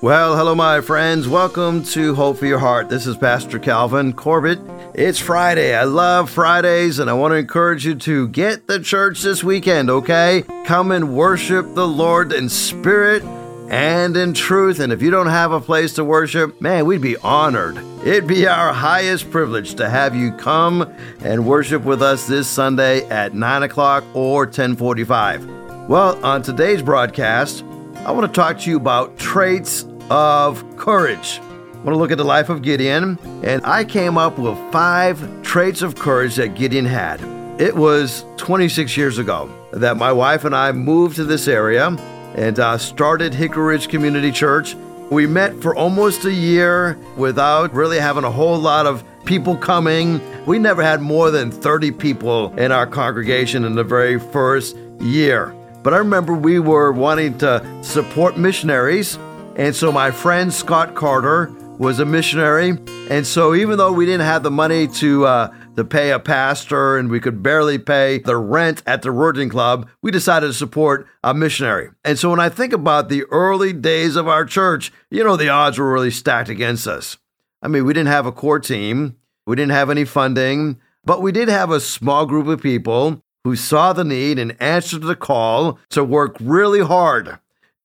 Well, 0.00 0.36
hello, 0.36 0.54
my 0.54 0.80
friends. 0.80 1.26
Welcome 1.26 1.82
to 1.86 2.14
Hope 2.14 2.36
for 2.36 2.46
Your 2.46 2.60
Heart. 2.60 2.88
This 2.88 3.04
is 3.04 3.16
Pastor 3.16 3.58
Calvin 3.58 4.12
Corbett. 4.12 4.60
It's 4.94 5.18
Friday. 5.18 5.74
I 5.74 5.82
love 5.82 6.30
Fridays, 6.30 7.00
and 7.00 7.10
I 7.10 7.14
want 7.14 7.32
to 7.32 7.36
encourage 7.36 7.84
you 7.84 7.96
to 7.96 8.28
get 8.28 8.68
the 8.68 8.78
church 8.78 9.22
this 9.22 9.42
weekend, 9.42 9.90
okay? 9.90 10.44
Come 10.64 10.92
and 10.92 11.16
worship 11.16 11.74
the 11.74 11.88
Lord 11.88 12.32
in 12.32 12.48
spirit 12.48 13.24
and 13.70 14.16
in 14.16 14.34
truth. 14.34 14.78
And 14.78 14.92
if 14.92 15.02
you 15.02 15.10
don't 15.10 15.26
have 15.26 15.50
a 15.50 15.60
place 15.60 15.94
to 15.94 16.04
worship, 16.04 16.60
man, 16.60 16.86
we'd 16.86 17.00
be 17.02 17.16
honored. 17.16 17.78
It'd 18.06 18.28
be 18.28 18.46
our 18.46 18.72
highest 18.72 19.32
privilege 19.32 19.74
to 19.74 19.88
have 19.88 20.14
you 20.14 20.30
come 20.30 20.94
and 21.22 21.44
worship 21.44 21.82
with 21.82 22.02
us 22.02 22.28
this 22.28 22.46
Sunday 22.46 23.04
at 23.08 23.34
9 23.34 23.64
o'clock 23.64 24.04
or 24.14 24.44
1045. 24.44 25.88
Well, 25.88 26.24
on 26.24 26.42
today's 26.42 26.82
broadcast, 26.82 27.64
I 28.04 28.12
want 28.12 28.32
to 28.32 28.40
talk 28.40 28.58
to 28.60 28.70
you 28.70 28.76
about 28.76 29.18
traits 29.18 29.86
of 30.08 30.64
courage. 30.76 31.40
I 31.40 31.76
want 31.78 31.88
to 31.88 31.96
look 31.96 32.10
at 32.10 32.18
the 32.18 32.24
life 32.24 32.48
of 32.48 32.62
Gideon, 32.62 33.18
and 33.42 33.64
I 33.64 33.84
came 33.84 34.16
up 34.16 34.38
with 34.38 34.56
five 34.72 35.42
traits 35.42 35.82
of 35.82 35.94
courage 35.94 36.36
that 36.36 36.54
Gideon 36.54 36.86
had. 36.86 37.20
It 37.60 37.76
was 37.76 38.24
26 38.36 38.96
years 38.96 39.18
ago 39.18 39.50
that 39.72 39.96
my 39.96 40.12
wife 40.12 40.44
and 40.44 40.54
I 40.54 40.72
moved 40.72 41.16
to 41.16 41.24
this 41.24 41.48
area 41.48 41.88
and 42.34 42.58
uh, 42.58 42.78
started 42.78 43.34
Hickory 43.34 43.74
Ridge 43.74 43.88
Community 43.88 44.32
Church. 44.32 44.74
We 45.10 45.26
met 45.26 45.60
for 45.60 45.74
almost 45.74 46.24
a 46.24 46.32
year 46.32 46.98
without 47.16 47.74
really 47.74 47.98
having 47.98 48.24
a 48.24 48.30
whole 48.30 48.58
lot 48.58 48.86
of 48.86 49.04
people 49.24 49.56
coming. 49.56 50.20
We 50.46 50.58
never 50.58 50.82
had 50.82 51.02
more 51.02 51.30
than 51.30 51.50
30 51.50 51.90
people 51.92 52.54
in 52.56 52.72
our 52.72 52.86
congregation 52.86 53.64
in 53.64 53.74
the 53.74 53.84
very 53.84 54.18
first 54.18 54.76
year. 55.00 55.54
But 55.88 55.94
I 55.94 55.98
remember 56.00 56.34
we 56.34 56.58
were 56.58 56.92
wanting 56.92 57.38
to 57.38 57.64
support 57.82 58.36
missionaries. 58.36 59.18
And 59.56 59.74
so 59.74 59.90
my 59.90 60.10
friend 60.10 60.52
Scott 60.52 60.94
Carter 60.94 61.50
was 61.78 61.98
a 61.98 62.04
missionary. 62.04 62.76
And 63.08 63.26
so 63.26 63.54
even 63.54 63.78
though 63.78 63.92
we 63.92 64.04
didn't 64.04 64.26
have 64.26 64.42
the 64.42 64.50
money 64.50 64.86
to, 64.86 65.24
uh, 65.24 65.54
to 65.76 65.86
pay 65.86 66.10
a 66.10 66.18
pastor 66.18 66.98
and 66.98 67.08
we 67.08 67.20
could 67.20 67.42
barely 67.42 67.78
pay 67.78 68.18
the 68.18 68.36
rent 68.36 68.82
at 68.86 69.00
the 69.00 69.10
Rotary 69.10 69.48
Club, 69.48 69.88
we 70.02 70.10
decided 70.10 70.48
to 70.48 70.52
support 70.52 71.06
a 71.24 71.32
missionary. 71.32 71.88
And 72.04 72.18
so 72.18 72.28
when 72.28 72.38
I 72.38 72.50
think 72.50 72.74
about 72.74 73.08
the 73.08 73.24
early 73.30 73.72
days 73.72 74.14
of 74.14 74.28
our 74.28 74.44
church, 74.44 74.92
you 75.10 75.24
know, 75.24 75.36
the 75.36 75.48
odds 75.48 75.78
were 75.78 75.90
really 75.90 76.10
stacked 76.10 76.50
against 76.50 76.86
us. 76.86 77.16
I 77.62 77.68
mean, 77.68 77.86
we 77.86 77.94
didn't 77.94 78.12
have 78.12 78.26
a 78.26 78.32
core 78.32 78.60
team, 78.60 79.16
we 79.46 79.56
didn't 79.56 79.72
have 79.72 79.88
any 79.88 80.04
funding, 80.04 80.80
but 81.02 81.22
we 81.22 81.32
did 81.32 81.48
have 81.48 81.70
a 81.70 81.80
small 81.80 82.26
group 82.26 82.46
of 82.46 82.60
people 82.60 83.22
who 83.44 83.56
saw 83.56 83.92
the 83.92 84.04
need 84.04 84.38
and 84.38 84.56
answered 84.60 85.02
the 85.02 85.16
call 85.16 85.78
to 85.90 86.04
work 86.04 86.36
really 86.40 86.80
hard. 86.80 87.38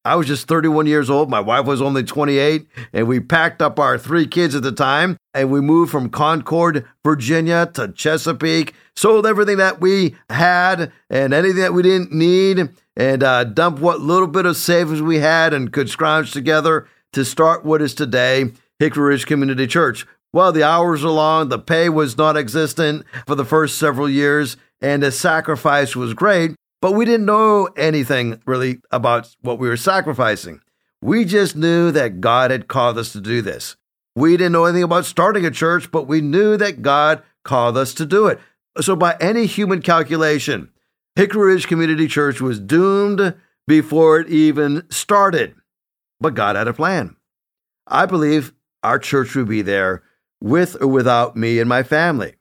I 0.06 0.16
was 0.16 0.28
just 0.28 0.48
31 0.48 0.86
years 0.86 1.10
old. 1.10 1.30
My 1.30 1.40
wife 1.40 1.66
was 1.66 1.82
only 1.82 2.04
28, 2.04 2.68
and 2.92 3.08
we 3.08 3.22
packed 3.22 3.62
up 3.62 3.80
our 3.80 3.98
three 3.98 4.28
kids 4.28 4.54
at 4.54 4.64
the 4.64 4.72
time 4.72 5.18
and 5.34 5.50
we 5.50 5.62
moved 5.62 5.92
from 5.92 6.10
Concord, 6.10 6.86
Virginia 7.04 7.70
to 7.73 7.88
Chesapeake, 7.88 8.73
sold 8.95 9.26
everything 9.26 9.58
that 9.58 9.82
we 9.82 10.16
had 10.30 10.92
and 11.10 11.34
anything 11.34 11.62
that 11.62 11.73
we 11.73 11.82
didn't 11.82 12.12
need, 12.12 12.70
and 12.95 13.23
uh, 13.23 13.44
dumped 13.44 13.82
what 13.82 14.02
little 14.02 14.28
bit 14.28 14.45
of 14.45 14.56
savings 14.56 15.02
we 15.02 15.17
had 15.17 15.54
and 15.54 15.73
could 15.73 15.90
scrounge 15.90 16.32
together 16.32 16.88
to 17.14 17.26
start 17.26 17.66
what 17.66 17.82
is 17.82 17.95
today 17.95 18.52
Hickory 18.80 19.10
Ridge 19.10 19.26
Community 19.26 19.66
Church. 19.66 20.06
Well, 20.32 20.52
the 20.52 20.64
hours 20.64 21.04
were 21.04 21.12
long, 21.12 21.50
the 21.50 21.60
pay 21.60 21.90
was 21.90 22.17
non 22.17 22.38
existent 22.38 23.06
for 23.26 23.36
the 23.36 23.45
first 23.45 23.78
several 23.78 24.10
years, 24.10 24.58
and 24.84 25.02
the 25.02 25.12
sacrifice 25.12 25.95
was 25.95 26.14
great, 26.14 26.53
but 26.81 26.92
we 26.92 27.06
didn't 27.06 27.26
know 27.26 27.70
anything 27.78 28.42
really 28.45 28.81
about 28.92 29.34
what 29.42 29.58
we 29.58 29.70
were 29.70 29.78
sacrificing. 29.78 30.59
We 31.02 31.23
just 31.23 31.56
knew 31.56 31.89
that 31.92 32.20
God 32.20 32.52
had 32.52 32.67
called 32.67 32.98
us 32.98 33.14
to 33.14 33.22
do 33.22 33.42
this. 33.42 33.78
We 34.16 34.36
didn't 34.36 34.52
know 34.52 34.66
anything 34.66 34.84
about 34.84 35.06
starting 35.06 35.45
a 35.45 35.52
church, 35.52 35.89
but 35.89 36.08
we 36.08 36.20
knew 36.20 36.58
that 36.58 36.81
God 36.81 37.23
called 37.44 37.78
us 37.78 37.94
to 37.95 38.06
do 38.06 38.28
it. 38.28 38.39
So, 38.81 38.95
by 38.95 39.16
any 39.20 39.45
human 39.45 39.82
calculation, 39.82 40.70
Hickory 41.15 41.54
Ridge 41.54 41.67
Community 41.67 42.08
Church 42.08 42.42
was 42.42 42.60
doomed 42.60 43.36
before 43.67 44.20
it 44.20 44.30
even 44.30 44.83
started. 44.89 45.55
But 46.20 46.36
God 46.36 46.55
had 46.55 46.67
a 46.67 46.73
plan. 46.73 47.15
I 47.88 48.05
believe 48.05 48.54
our 48.82 49.00
church 49.00 49.36
would 49.36 49.48
be 49.48 49.61
there 49.61 50.04
with 50.42 50.82
or 50.82 50.88
without 50.88 51.36
me 51.38 51.60
and 51.60 51.70
my 51.70 51.83
family. 51.83 52.36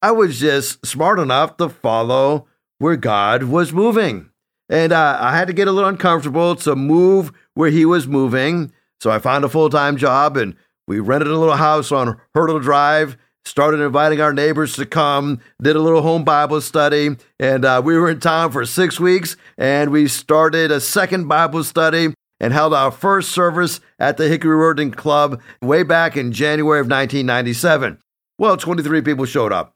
I 0.00 0.12
was 0.12 0.38
just 0.38 0.86
smart 0.86 1.18
enough 1.18 1.56
to 1.56 1.68
follow 1.68 2.46
where 2.78 2.96
God 2.96 3.44
was 3.44 3.72
moving. 3.72 4.30
And 4.68 4.92
uh, 4.92 5.18
I 5.20 5.36
had 5.36 5.48
to 5.48 5.52
get 5.52 5.66
a 5.66 5.72
little 5.72 5.88
uncomfortable 5.88 6.54
to 6.56 6.76
move 6.76 7.32
where 7.54 7.70
He 7.70 7.84
was 7.84 8.06
moving. 8.06 8.72
So 9.00 9.10
I 9.10 9.18
found 9.18 9.44
a 9.44 9.48
full 9.48 9.70
time 9.70 9.96
job 9.96 10.36
and 10.36 10.54
we 10.86 11.00
rented 11.00 11.28
a 11.28 11.36
little 11.36 11.56
house 11.56 11.90
on 11.90 12.20
Hurdle 12.34 12.60
Drive, 12.60 13.16
started 13.44 13.80
inviting 13.80 14.20
our 14.20 14.32
neighbors 14.32 14.76
to 14.76 14.86
come, 14.86 15.40
did 15.60 15.74
a 15.74 15.80
little 15.80 16.02
home 16.02 16.24
Bible 16.24 16.60
study. 16.60 17.16
And 17.40 17.64
uh, 17.64 17.82
we 17.84 17.96
were 17.96 18.08
in 18.08 18.20
town 18.20 18.52
for 18.52 18.64
six 18.64 19.00
weeks 19.00 19.36
and 19.56 19.90
we 19.90 20.06
started 20.06 20.70
a 20.70 20.80
second 20.80 21.26
Bible 21.26 21.64
study 21.64 22.14
and 22.38 22.52
held 22.52 22.72
our 22.72 22.92
first 22.92 23.32
service 23.32 23.80
at 23.98 24.16
the 24.16 24.28
Hickory 24.28 24.54
Rotary 24.54 24.90
Club 24.90 25.40
way 25.60 25.82
back 25.82 26.16
in 26.16 26.30
January 26.30 26.78
of 26.78 26.86
1997. 26.86 27.98
Well, 28.38 28.56
23 28.56 29.02
people 29.02 29.24
showed 29.24 29.52
up. 29.52 29.74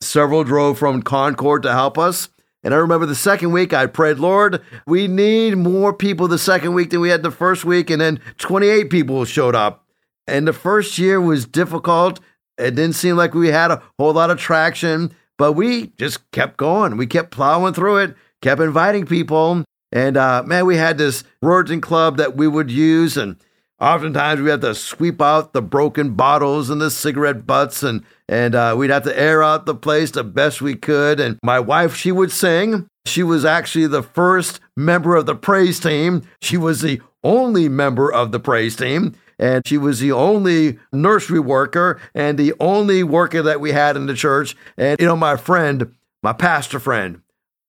Several 0.00 0.44
drove 0.44 0.78
from 0.78 1.02
Concord 1.02 1.62
to 1.64 1.72
help 1.72 1.98
us. 1.98 2.28
And 2.62 2.74
I 2.74 2.78
remember 2.78 3.06
the 3.06 3.14
second 3.14 3.52
week 3.52 3.72
I 3.72 3.86
prayed, 3.86 4.18
Lord, 4.18 4.62
we 4.86 5.08
need 5.08 5.56
more 5.56 5.92
people 5.92 6.28
the 6.28 6.38
second 6.38 6.74
week 6.74 6.90
than 6.90 7.00
we 7.00 7.08
had 7.08 7.22
the 7.22 7.30
first 7.30 7.64
week. 7.64 7.90
And 7.90 8.00
then 8.00 8.20
28 8.38 8.90
people 8.90 9.24
showed 9.24 9.54
up. 9.54 9.86
And 10.26 10.46
the 10.46 10.52
first 10.52 10.98
year 10.98 11.20
was 11.20 11.46
difficult. 11.46 12.20
It 12.58 12.74
didn't 12.74 12.94
seem 12.94 13.16
like 13.16 13.34
we 13.34 13.48
had 13.48 13.70
a 13.70 13.82
whole 13.98 14.12
lot 14.12 14.30
of 14.30 14.38
traction, 14.38 15.14
but 15.36 15.52
we 15.52 15.88
just 15.98 16.30
kept 16.32 16.56
going. 16.56 16.96
We 16.96 17.06
kept 17.06 17.30
plowing 17.30 17.74
through 17.74 17.98
it, 17.98 18.16
kept 18.42 18.60
inviting 18.60 19.06
people. 19.06 19.64
And 19.90 20.16
uh, 20.16 20.42
man, 20.44 20.66
we 20.66 20.76
had 20.76 20.98
this 20.98 21.24
Rotary 21.40 21.80
Club 21.80 22.18
that 22.18 22.36
we 22.36 22.46
would 22.46 22.70
use. 22.70 23.16
And 23.16 23.36
oftentimes 23.80 24.40
we 24.40 24.50
had 24.50 24.60
to 24.62 24.74
sweep 24.74 25.20
out 25.20 25.52
the 25.52 25.62
broken 25.62 26.14
bottles 26.14 26.70
and 26.70 26.80
the 26.80 26.90
cigarette 26.90 27.46
butts 27.46 27.82
and 27.82 28.04
and 28.28 28.54
uh, 28.54 28.74
we'd 28.76 28.90
have 28.90 29.04
to 29.04 29.18
air 29.18 29.42
out 29.42 29.64
the 29.64 29.74
place 29.74 30.10
the 30.10 30.22
best 30.22 30.60
we 30.60 30.74
could. 30.74 31.18
And 31.18 31.38
my 31.42 31.58
wife, 31.58 31.94
she 31.94 32.12
would 32.12 32.30
sing. 32.30 32.86
She 33.06 33.22
was 33.22 33.44
actually 33.44 33.86
the 33.86 34.02
first 34.02 34.60
member 34.76 35.16
of 35.16 35.24
the 35.24 35.34
praise 35.34 35.80
team. 35.80 36.28
She 36.42 36.58
was 36.58 36.82
the 36.82 37.00
only 37.24 37.68
member 37.70 38.12
of 38.12 38.30
the 38.32 38.40
praise 38.40 38.76
team. 38.76 39.14
And 39.38 39.66
she 39.66 39.78
was 39.78 40.00
the 40.00 40.12
only 40.12 40.78
nursery 40.92 41.40
worker 41.40 42.00
and 42.14 42.36
the 42.36 42.52
only 42.60 43.02
worker 43.02 43.40
that 43.40 43.60
we 43.60 43.72
had 43.72 43.96
in 43.96 44.06
the 44.06 44.14
church. 44.14 44.56
And, 44.76 45.00
you 45.00 45.06
know, 45.06 45.16
my 45.16 45.36
friend, 45.36 45.94
my 46.22 46.32
pastor 46.34 46.80
friend, 46.80 47.22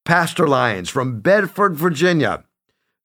Pastor 0.04 0.48
Lyons 0.48 0.90
from 0.90 1.22
Bedford, 1.22 1.76
Virginia, 1.76 2.44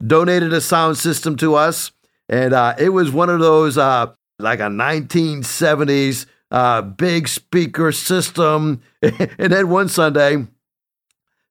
donated 0.04 0.53
a 0.53 0.60
sound 0.60 0.97
system 0.97 1.36
to 1.36 1.54
us. 1.54 1.92
And 2.28 2.54
uh, 2.54 2.74
it 2.78 2.90
was 2.90 3.10
one 3.10 3.30
of 3.30 3.40
those, 3.40 3.76
uh, 3.76 4.12
like 4.38 4.60
a 4.60 4.64
1970s 4.64 6.26
uh, 6.50 6.82
big 6.82 7.28
speaker 7.28 7.92
system. 7.92 8.82
and 9.02 9.52
then 9.52 9.68
one 9.68 9.88
Sunday, 9.88 10.46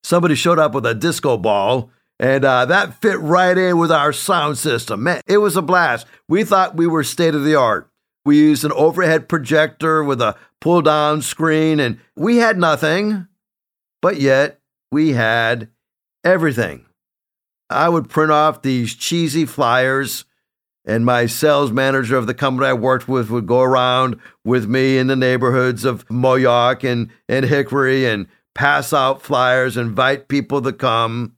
somebody 0.03 0.35
showed 0.35 0.59
up 0.59 0.73
with 0.73 0.85
a 0.85 0.95
disco 0.95 1.37
ball, 1.37 1.91
and 2.19 2.45
uh, 2.45 2.65
that 2.65 3.01
fit 3.01 3.19
right 3.19 3.57
in 3.57 3.77
with 3.77 3.91
our 3.91 4.13
sound 4.13 4.57
system. 4.57 5.03
Man, 5.03 5.21
it 5.27 5.37
was 5.37 5.57
a 5.57 5.61
blast. 5.61 6.07
We 6.27 6.43
thought 6.43 6.75
we 6.75 6.87
were 6.87 7.03
state 7.03 7.35
of 7.35 7.43
the 7.43 7.55
art. 7.55 7.89
We 8.25 8.37
used 8.37 8.63
an 8.63 8.71
overhead 8.71 9.27
projector 9.27 10.03
with 10.03 10.21
a 10.21 10.37
pull 10.61 10.81
down 10.81 11.21
screen, 11.21 11.79
and 11.79 11.99
we 12.15 12.37
had 12.37 12.57
nothing, 12.57 13.27
but 14.01 14.21
yet 14.21 14.61
we 14.91 15.11
had 15.11 15.69
everything. 16.23 16.85
I 17.69 17.89
would 17.89 18.09
print 18.09 18.31
off 18.31 18.61
these 18.61 18.95
cheesy 18.95 19.45
flyers 19.45 20.23
and 20.85 21.05
my 21.05 21.25
sales 21.25 21.71
manager 21.71 22.17
of 22.17 22.27
the 22.27 22.33
company 22.33 22.67
I 22.67 22.73
worked 22.73 23.07
with 23.07 23.29
would 23.29 23.45
go 23.45 23.61
around 23.61 24.19
with 24.43 24.67
me 24.67 24.97
in 24.97 25.07
the 25.07 25.15
neighborhoods 25.15 25.85
of 25.85 26.05
Moyock 26.07 26.83
and, 26.83 27.09
and 27.29 27.45
Hickory 27.45 28.05
and 28.05 28.27
pass 28.53 28.93
out 28.93 29.21
flyers, 29.21 29.77
invite 29.77 30.27
people 30.27 30.61
to 30.61 30.73
come. 30.73 31.35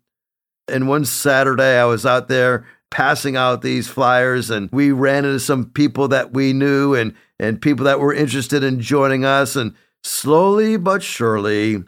And 0.68 0.88
one 0.88 1.06
Saturday, 1.06 1.80
I 1.80 1.86
was 1.86 2.06
out 2.06 2.28
there 2.28 2.66
passing 2.90 3.36
out 3.36 3.62
these 3.62 3.88
flyers, 3.88 4.50
and 4.50 4.70
we 4.72 4.92
ran 4.92 5.26
into 5.26 5.40
some 5.40 5.66
people 5.66 6.08
that 6.08 6.34
we 6.34 6.54
knew 6.54 6.96
and, 6.96 7.14
and 7.40 7.62
people 7.62 7.86
that 7.86 8.00
were 8.00 8.14
interested 8.14 8.64
in 8.64 8.80
joining 8.80 9.26
us. 9.26 9.56
And 9.56 9.76
slowly 10.04 10.78
but 10.78 11.04
surely, 11.04 11.84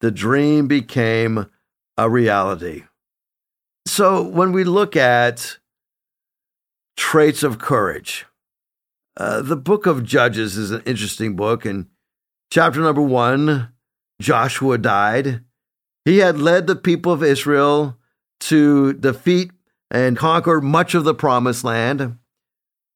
the 0.00 0.10
dream 0.10 0.66
became 0.66 1.46
a 1.96 2.10
reality. 2.10 2.84
So 3.86 4.22
when 4.22 4.52
we 4.52 4.64
look 4.64 4.96
at 4.96 5.57
traits 6.98 7.44
of 7.44 7.60
courage. 7.60 8.26
Uh, 9.16 9.40
the 9.40 9.56
book 9.56 9.86
of 9.86 10.02
Judges 10.02 10.56
is 10.58 10.72
an 10.72 10.82
interesting 10.84 11.36
book. 11.36 11.64
And 11.64 11.86
chapter 12.50 12.80
number 12.80 13.00
one, 13.00 13.68
Joshua 14.20 14.78
died. 14.78 15.44
He 16.04 16.18
had 16.18 16.40
led 16.40 16.66
the 16.66 16.74
people 16.74 17.12
of 17.12 17.22
Israel 17.22 17.96
to 18.40 18.94
defeat 18.94 19.52
and 19.92 20.16
conquer 20.16 20.60
much 20.60 20.94
of 20.94 21.04
the 21.04 21.14
promised 21.14 21.64
land. 21.64 22.18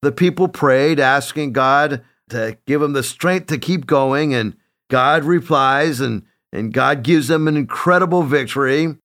the 0.01 0.11
people 0.11 0.49
prayed, 0.49 0.99
asking 0.99 1.53
God 1.53 2.03
to 2.29 2.57
give 2.67 2.81
them 2.81 2.91
the 2.91 3.03
strength 3.03 3.47
to 3.47 3.57
keep 3.57 3.87
going. 3.87 4.33
And 4.33 4.57
God 4.89 5.23
replies, 5.23 6.01
and, 6.01 6.23
and 6.51 6.73
God 6.73 7.03
gives 7.03 7.29
them 7.29 7.47
an 7.47 7.55
incredible 7.55 8.23
victory. 8.23 8.97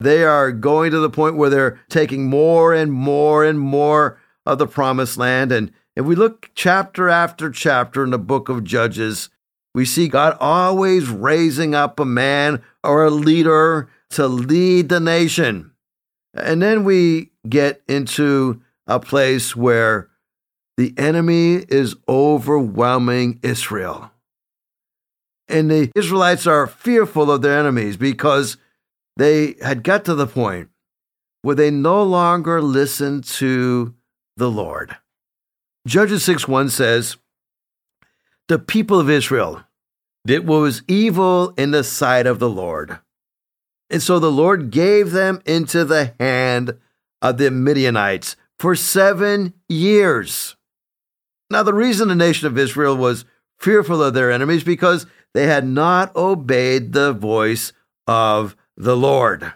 They 0.00 0.24
are 0.24 0.50
going 0.50 0.92
to 0.92 0.98
the 0.98 1.10
point 1.10 1.36
where 1.36 1.50
they're 1.50 1.78
taking 1.90 2.30
more 2.30 2.72
and 2.72 2.90
more 2.90 3.44
and 3.44 3.60
more 3.60 4.18
of 4.46 4.58
the 4.58 4.66
promised 4.66 5.18
land. 5.18 5.52
And 5.52 5.72
if 5.96 6.04
we 6.04 6.14
look 6.14 6.50
chapter 6.54 7.08
after 7.08 7.50
chapter 7.50 8.04
in 8.04 8.10
the 8.10 8.18
book 8.18 8.48
of 8.48 8.64
Judges, 8.64 9.28
we 9.74 9.84
see 9.84 10.08
God 10.08 10.36
always 10.40 11.08
raising 11.08 11.74
up 11.74 12.00
a 12.00 12.04
man 12.04 12.62
or 12.82 13.04
a 13.04 13.10
leader 13.10 13.90
to 14.10 14.26
lead 14.28 14.88
the 14.88 15.00
nation. 15.00 15.72
And 16.32 16.62
then 16.62 16.84
we 16.84 17.32
get 17.48 17.82
into 17.88 18.62
a 18.86 19.00
place 19.00 19.56
where 19.56 20.08
the 20.76 20.94
enemy 20.96 21.64
is 21.68 21.96
overwhelming 22.08 23.40
Israel. 23.42 24.10
And 25.48 25.70
the 25.70 25.90
Israelites 25.94 26.46
are 26.46 26.66
fearful 26.66 27.30
of 27.30 27.42
their 27.42 27.58
enemies 27.58 27.96
because 27.96 28.56
they 29.16 29.56
had 29.62 29.82
got 29.82 30.04
to 30.06 30.14
the 30.14 30.26
point 30.26 30.68
where 31.42 31.54
they 31.54 31.70
no 31.70 32.02
longer 32.02 32.60
listened 32.60 33.24
to 33.24 33.94
the 34.36 34.50
Lord. 34.50 34.96
Judges 35.86 36.24
6 36.24 36.48
1 36.48 36.70
says, 36.70 37.16
The 38.48 38.58
people 38.58 39.00
of 39.00 39.10
Israel 39.10 39.62
did 40.26 40.46
what 40.46 40.60
was 40.60 40.82
evil 40.88 41.50
in 41.56 41.70
the 41.70 41.84
sight 41.84 42.26
of 42.26 42.38
the 42.38 42.50
Lord. 42.50 42.98
And 43.88 44.02
so 44.02 44.18
the 44.18 44.32
Lord 44.32 44.70
gave 44.70 45.12
them 45.12 45.40
into 45.46 45.84
the 45.84 46.14
hand 46.18 46.76
of 47.22 47.38
the 47.38 47.50
Midianites 47.50 48.36
for 48.58 48.74
seven 48.74 49.54
years. 49.68 50.56
Now, 51.48 51.62
the 51.62 51.74
reason 51.74 52.08
the 52.08 52.16
nation 52.16 52.48
of 52.48 52.58
Israel 52.58 52.96
was 52.96 53.24
fearful 53.60 54.02
of 54.02 54.14
their 54.14 54.32
enemies 54.32 54.64
because 54.64 55.06
they 55.32 55.46
had 55.46 55.66
not 55.66 56.14
obeyed 56.16 56.92
the 56.92 57.12
voice 57.12 57.72
of 58.06 58.56
the 58.76 58.96
Lord. 58.96 59.52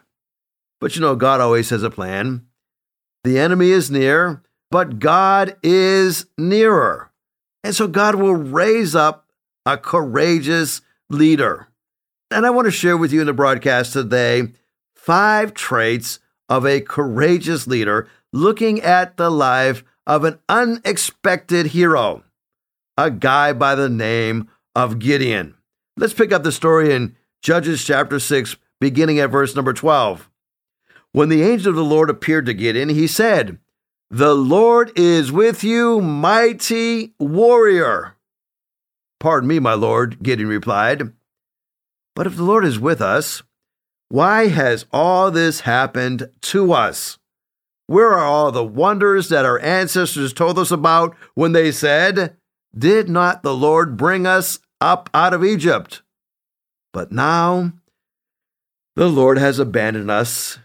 But 0.80 0.94
you 0.94 1.00
know, 1.00 1.16
God 1.16 1.40
always 1.40 1.70
has 1.70 1.82
a 1.82 1.90
plan. 1.90 2.46
The 3.24 3.38
enemy 3.38 3.70
is 3.70 3.90
near, 3.90 4.42
but 4.70 4.98
God 4.98 5.56
is 5.62 6.26
nearer. 6.38 7.10
And 7.62 7.74
so 7.74 7.86
God 7.88 8.14
will 8.14 8.34
raise 8.34 8.94
up 8.94 9.26
a 9.66 9.76
courageous 9.76 10.80
leader. 11.08 11.68
And 12.30 12.46
I 12.46 12.50
want 12.50 12.66
to 12.66 12.70
share 12.70 12.96
with 12.96 13.12
you 13.12 13.20
in 13.20 13.26
the 13.26 13.32
broadcast 13.32 13.92
today 13.92 14.52
five 14.94 15.52
traits 15.54 16.20
of 16.48 16.64
a 16.64 16.80
courageous 16.80 17.66
leader 17.66 18.08
looking 18.32 18.80
at 18.80 19.16
the 19.16 19.30
life 19.30 19.84
of 20.06 20.24
an 20.24 20.38
unexpected 20.48 21.66
hero, 21.66 22.22
a 22.96 23.10
guy 23.10 23.52
by 23.52 23.74
the 23.74 23.88
name 23.88 24.48
of 24.74 24.98
Gideon. 24.98 25.54
Let's 25.96 26.14
pick 26.14 26.32
up 26.32 26.42
the 26.42 26.52
story 26.52 26.94
in 26.94 27.16
Judges 27.42 27.84
chapter 27.84 28.18
6, 28.18 28.56
beginning 28.80 29.18
at 29.18 29.30
verse 29.30 29.54
number 29.54 29.72
12. 29.72 30.30
When 31.12 31.28
the 31.28 31.42
angel 31.42 31.70
of 31.70 31.76
the 31.76 31.84
Lord 31.84 32.08
appeared 32.08 32.46
to 32.46 32.54
Gideon, 32.54 32.88
he 32.88 33.06
said, 33.06 33.58
The 34.12 34.34
Lord 34.34 34.90
is 34.96 35.30
with 35.30 35.62
you, 35.62 36.00
mighty 36.00 37.14
warrior. 37.20 38.16
Pardon 39.20 39.48
me, 39.48 39.60
my 39.60 39.74
lord, 39.74 40.20
Gideon 40.20 40.48
replied. 40.48 41.12
But 42.16 42.26
if 42.26 42.34
the 42.34 42.42
Lord 42.42 42.64
is 42.64 42.80
with 42.80 43.00
us, 43.00 43.44
why 44.08 44.48
has 44.48 44.84
all 44.92 45.30
this 45.30 45.60
happened 45.60 46.28
to 46.42 46.72
us? 46.72 47.18
Where 47.86 48.12
are 48.12 48.26
all 48.26 48.50
the 48.50 48.64
wonders 48.64 49.28
that 49.28 49.44
our 49.44 49.60
ancestors 49.60 50.32
told 50.32 50.58
us 50.58 50.72
about 50.72 51.14
when 51.34 51.52
they 51.52 51.70
said, 51.70 52.36
Did 52.76 53.08
not 53.08 53.44
the 53.44 53.54
Lord 53.54 53.96
bring 53.96 54.26
us 54.26 54.58
up 54.80 55.08
out 55.14 55.34
of 55.34 55.44
Egypt? 55.44 56.02
But 56.92 57.12
now 57.12 57.74
the 58.96 59.08
Lord 59.08 59.38
has 59.38 59.60
abandoned 59.60 60.10
us 60.10 60.58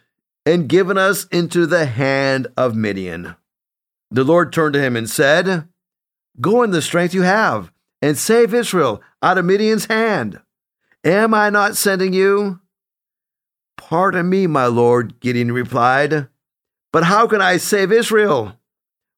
and 0.45 0.69
given 0.69 0.97
us 0.97 1.25
into 1.25 1.65
the 1.65 1.85
hand 1.85 2.47
of 2.55 2.75
Midian. 2.75 3.35
The 4.11 4.23
Lord 4.23 4.53
turned 4.53 4.73
to 4.73 4.81
him 4.81 4.95
and 4.95 5.09
said, 5.09 5.67
Go 6.39 6.63
in 6.63 6.71
the 6.71 6.81
strength 6.81 7.13
you 7.13 7.23
have 7.23 7.71
and 8.01 8.17
save 8.17 8.53
Israel 8.53 9.01
out 9.21 9.37
of 9.37 9.45
Midian's 9.45 9.85
hand. 9.85 10.41
Am 11.03 11.33
I 11.33 11.49
not 11.49 11.75
sending 11.75 12.13
you? 12.13 12.59
Pardon 13.77 14.29
me, 14.29 14.47
my 14.47 14.65
Lord, 14.67 15.19
Gideon 15.19 15.51
replied, 15.51 16.27
but 16.95 17.03
how 17.03 17.27
can 17.27 17.41
I 17.41 17.57
save 17.57 17.91
Israel? 17.91 18.57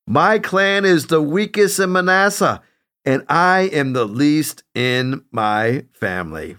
My 0.08 0.40
clan 0.40 0.84
is 0.84 1.06
the 1.06 1.22
weakest 1.22 1.80
in 1.80 1.92
Manasseh, 1.92 2.62
and 3.06 3.24
I 3.30 3.70
am 3.72 3.94
the 3.94 4.06
least 4.06 4.64
in 4.74 5.24
my 5.32 5.86
family. 5.94 6.58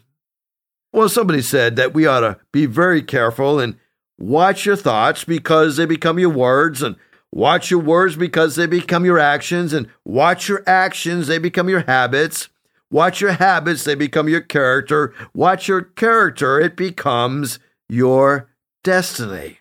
Well, 0.93 1.09
somebody 1.09 1.43
said 1.43 1.75
that 1.75 1.93
we 1.93 2.07
ought 2.07 2.21
to 2.21 2.39
be 2.53 2.67
very 2.67 3.03
careful 3.03 3.59
and 3.59 3.77
watch 4.19 4.67
your 4.67 4.77
thoughts 4.77 5.25
because 5.25 5.77
they 5.77 5.87
become 5.87 6.19
your 6.19 6.31
words, 6.31 6.83
and 6.83 6.97
watch 7.33 7.71
your 7.71 7.81
words 7.81 8.17
because 8.17 8.57
they 8.57 8.67
become 8.67 9.05
your 9.05 9.19
actions, 9.19 9.73
and 9.73 9.89
watch 10.05 10.49
your 10.49 10.63
actions, 10.67 11.27
they 11.27 11.39
become 11.39 11.69
your 11.69 11.83
habits. 11.83 12.49
Watch 12.91 13.21
your 13.21 13.33
habits, 13.33 13.85
they 13.85 13.95
become 13.95 14.29
your 14.29 14.41
character. 14.41 15.15
Watch 15.35 15.69
your 15.69 15.83
character, 15.83 16.59
it 16.59 16.75
becomes 16.75 17.59
your 17.89 18.49
destiny. 18.83 19.59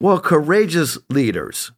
Well, 0.00 0.20
courageous 0.20 0.98
leaders, 1.08 1.72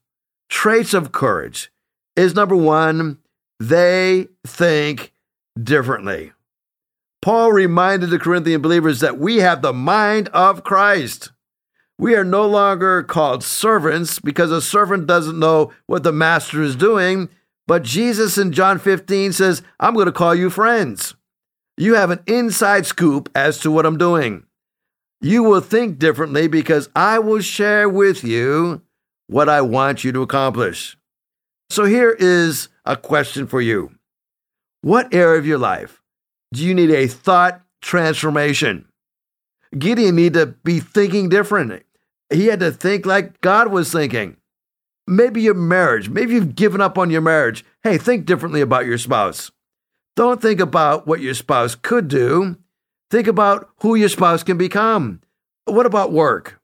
traits 0.48 0.94
of 0.94 1.12
courage 1.12 1.72
is 2.16 2.34
number 2.34 2.56
one, 2.56 3.18
they 3.58 4.28
think 4.44 5.12
differently. 5.60 6.32
Paul 7.20 7.52
reminded 7.52 8.10
the 8.10 8.18
Corinthian 8.18 8.60
believers 8.60 9.00
that 9.00 9.18
we 9.18 9.36
have 9.36 9.62
the 9.62 9.72
mind 9.72 10.28
of 10.28 10.64
Christ. 10.64 11.30
We 11.98 12.14
are 12.16 12.24
no 12.24 12.46
longer 12.46 13.02
called 13.02 13.44
servants 13.44 14.18
because 14.18 14.50
a 14.50 14.60
servant 14.62 15.06
doesn't 15.06 15.38
know 15.38 15.72
what 15.86 16.02
the 16.02 16.12
master 16.12 16.62
is 16.62 16.74
doing. 16.74 17.28
But 17.66 17.84
Jesus 17.84 18.38
in 18.38 18.52
John 18.52 18.78
15 18.78 19.32
says, 19.32 19.62
I'm 19.78 19.94
going 19.94 20.06
to 20.06 20.12
call 20.12 20.34
you 20.34 20.50
friends. 20.50 21.14
You 21.76 21.94
have 21.94 22.10
an 22.10 22.20
inside 22.26 22.86
scoop 22.86 23.30
as 23.34 23.58
to 23.60 23.70
what 23.70 23.86
I'm 23.86 23.98
doing. 23.98 24.44
You 25.20 25.42
will 25.44 25.60
think 25.60 25.98
differently 25.98 26.48
because 26.48 26.88
I 26.96 27.18
will 27.20 27.40
share 27.40 27.88
with 27.88 28.24
you 28.24 28.82
what 29.28 29.48
I 29.48 29.60
want 29.60 30.04
you 30.04 30.12
to 30.12 30.22
accomplish. 30.22 30.96
So 31.70 31.84
here 31.84 32.10
is 32.18 32.68
a 32.84 32.96
question 32.96 33.46
for 33.46 33.60
you 33.60 33.92
What 34.82 35.14
area 35.14 35.38
of 35.38 35.46
your 35.46 35.58
life 35.58 36.02
do 36.52 36.62
you 36.62 36.74
need 36.74 36.90
a 36.90 37.06
thought 37.06 37.62
transformation? 37.80 38.86
Gideon 39.78 40.16
needed 40.16 40.34
to 40.34 40.46
be 40.64 40.80
thinking 40.80 41.28
differently. 41.28 41.82
He 42.30 42.46
had 42.46 42.60
to 42.60 42.70
think 42.70 43.06
like 43.06 43.40
God 43.40 43.68
was 43.68 43.92
thinking. 43.92 44.36
Maybe 45.06 45.42
your 45.42 45.54
marriage, 45.54 46.08
maybe 46.08 46.34
you've 46.34 46.54
given 46.54 46.80
up 46.80 46.96
on 46.96 47.10
your 47.10 47.20
marriage. 47.20 47.64
Hey, 47.82 47.98
think 47.98 48.24
differently 48.24 48.60
about 48.60 48.86
your 48.86 48.98
spouse. 48.98 49.50
Don't 50.14 50.40
think 50.40 50.60
about 50.60 51.06
what 51.06 51.20
your 51.20 51.34
spouse 51.34 51.74
could 51.74 52.08
do. 52.08 52.56
Think 53.10 53.26
about 53.26 53.68
who 53.80 53.94
your 53.94 54.08
spouse 54.08 54.42
can 54.42 54.56
become. 54.56 55.20
What 55.64 55.86
about 55.86 56.12
work? 56.12 56.60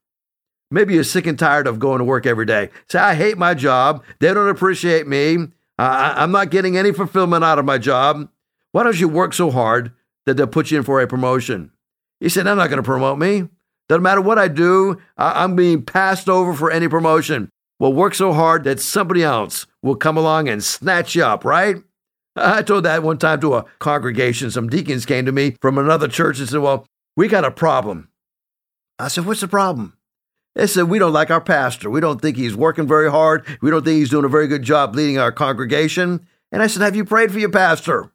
Maybe 0.70 0.94
you're 0.94 1.04
sick 1.04 1.26
and 1.26 1.38
tired 1.38 1.66
of 1.66 1.78
going 1.78 1.98
to 1.98 2.04
work 2.04 2.26
every 2.26 2.44
day. 2.44 2.70
Say, 2.88 2.98
I 2.98 3.14
hate 3.14 3.38
my 3.38 3.54
job. 3.54 4.04
They 4.18 4.32
don't 4.32 4.48
appreciate 4.48 5.06
me. 5.06 5.36
Uh, 5.78 6.14
I'm 6.16 6.30
not 6.30 6.50
getting 6.50 6.76
any 6.76 6.92
fulfillment 6.92 7.44
out 7.44 7.58
of 7.58 7.64
my 7.64 7.78
job. 7.78 8.28
Why 8.72 8.82
don't 8.82 9.00
you 9.00 9.08
work 9.08 9.32
so 9.32 9.50
hard 9.50 9.92
that 10.26 10.36
they'll 10.36 10.46
put 10.46 10.70
you 10.70 10.78
in 10.78 10.84
for 10.84 11.00
a 11.00 11.06
promotion? 11.06 11.72
He 12.20 12.28
said, 12.28 12.46
I'm 12.46 12.56
not 12.56 12.68
going 12.68 12.78
to 12.78 12.82
promote 12.82 13.18
me. 13.18 13.48
Doesn't 13.88 14.02
matter 14.02 14.20
what 14.20 14.38
I 14.38 14.48
do, 14.48 15.00
I'm 15.16 15.56
being 15.56 15.82
passed 15.82 16.28
over 16.28 16.52
for 16.52 16.70
any 16.70 16.88
promotion. 16.88 17.48
Well, 17.80 17.92
work 17.92 18.14
so 18.14 18.32
hard 18.32 18.64
that 18.64 18.80
somebody 18.80 19.22
else 19.22 19.66
will 19.82 19.96
come 19.96 20.16
along 20.16 20.48
and 20.48 20.62
snatch 20.62 21.14
you 21.14 21.24
up, 21.24 21.44
right? 21.44 21.76
I 22.36 22.62
told 22.62 22.84
that 22.84 23.02
one 23.02 23.18
time 23.18 23.40
to 23.40 23.54
a 23.54 23.64
congregation. 23.78 24.50
Some 24.50 24.68
deacons 24.68 25.06
came 25.06 25.24
to 25.26 25.32
me 25.32 25.56
from 25.60 25.78
another 25.78 26.08
church 26.08 26.38
and 26.38 26.48
said, 26.48 26.60
Well, 26.60 26.86
we 27.16 27.28
got 27.28 27.44
a 27.44 27.50
problem. 27.50 28.08
I 28.98 29.08
said, 29.08 29.24
What's 29.26 29.40
the 29.40 29.48
problem? 29.48 29.96
They 30.54 30.66
said, 30.66 30.84
We 30.84 30.98
don't 30.98 31.12
like 31.12 31.30
our 31.30 31.40
pastor. 31.40 31.88
We 31.88 32.00
don't 32.00 32.20
think 32.20 32.36
he's 32.36 32.56
working 32.56 32.86
very 32.86 33.10
hard. 33.10 33.46
We 33.62 33.70
don't 33.70 33.84
think 33.84 33.98
he's 33.98 34.10
doing 34.10 34.24
a 34.24 34.28
very 34.28 34.48
good 34.48 34.62
job 34.62 34.94
leading 34.94 35.18
our 35.18 35.32
congregation. 35.32 36.26
And 36.50 36.62
I 36.62 36.66
said, 36.66 36.82
Have 36.82 36.96
you 36.96 37.04
prayed 37.04 37.32
for 37.32 37.38
your 37.38 37.50
pastor? 37.50 38.12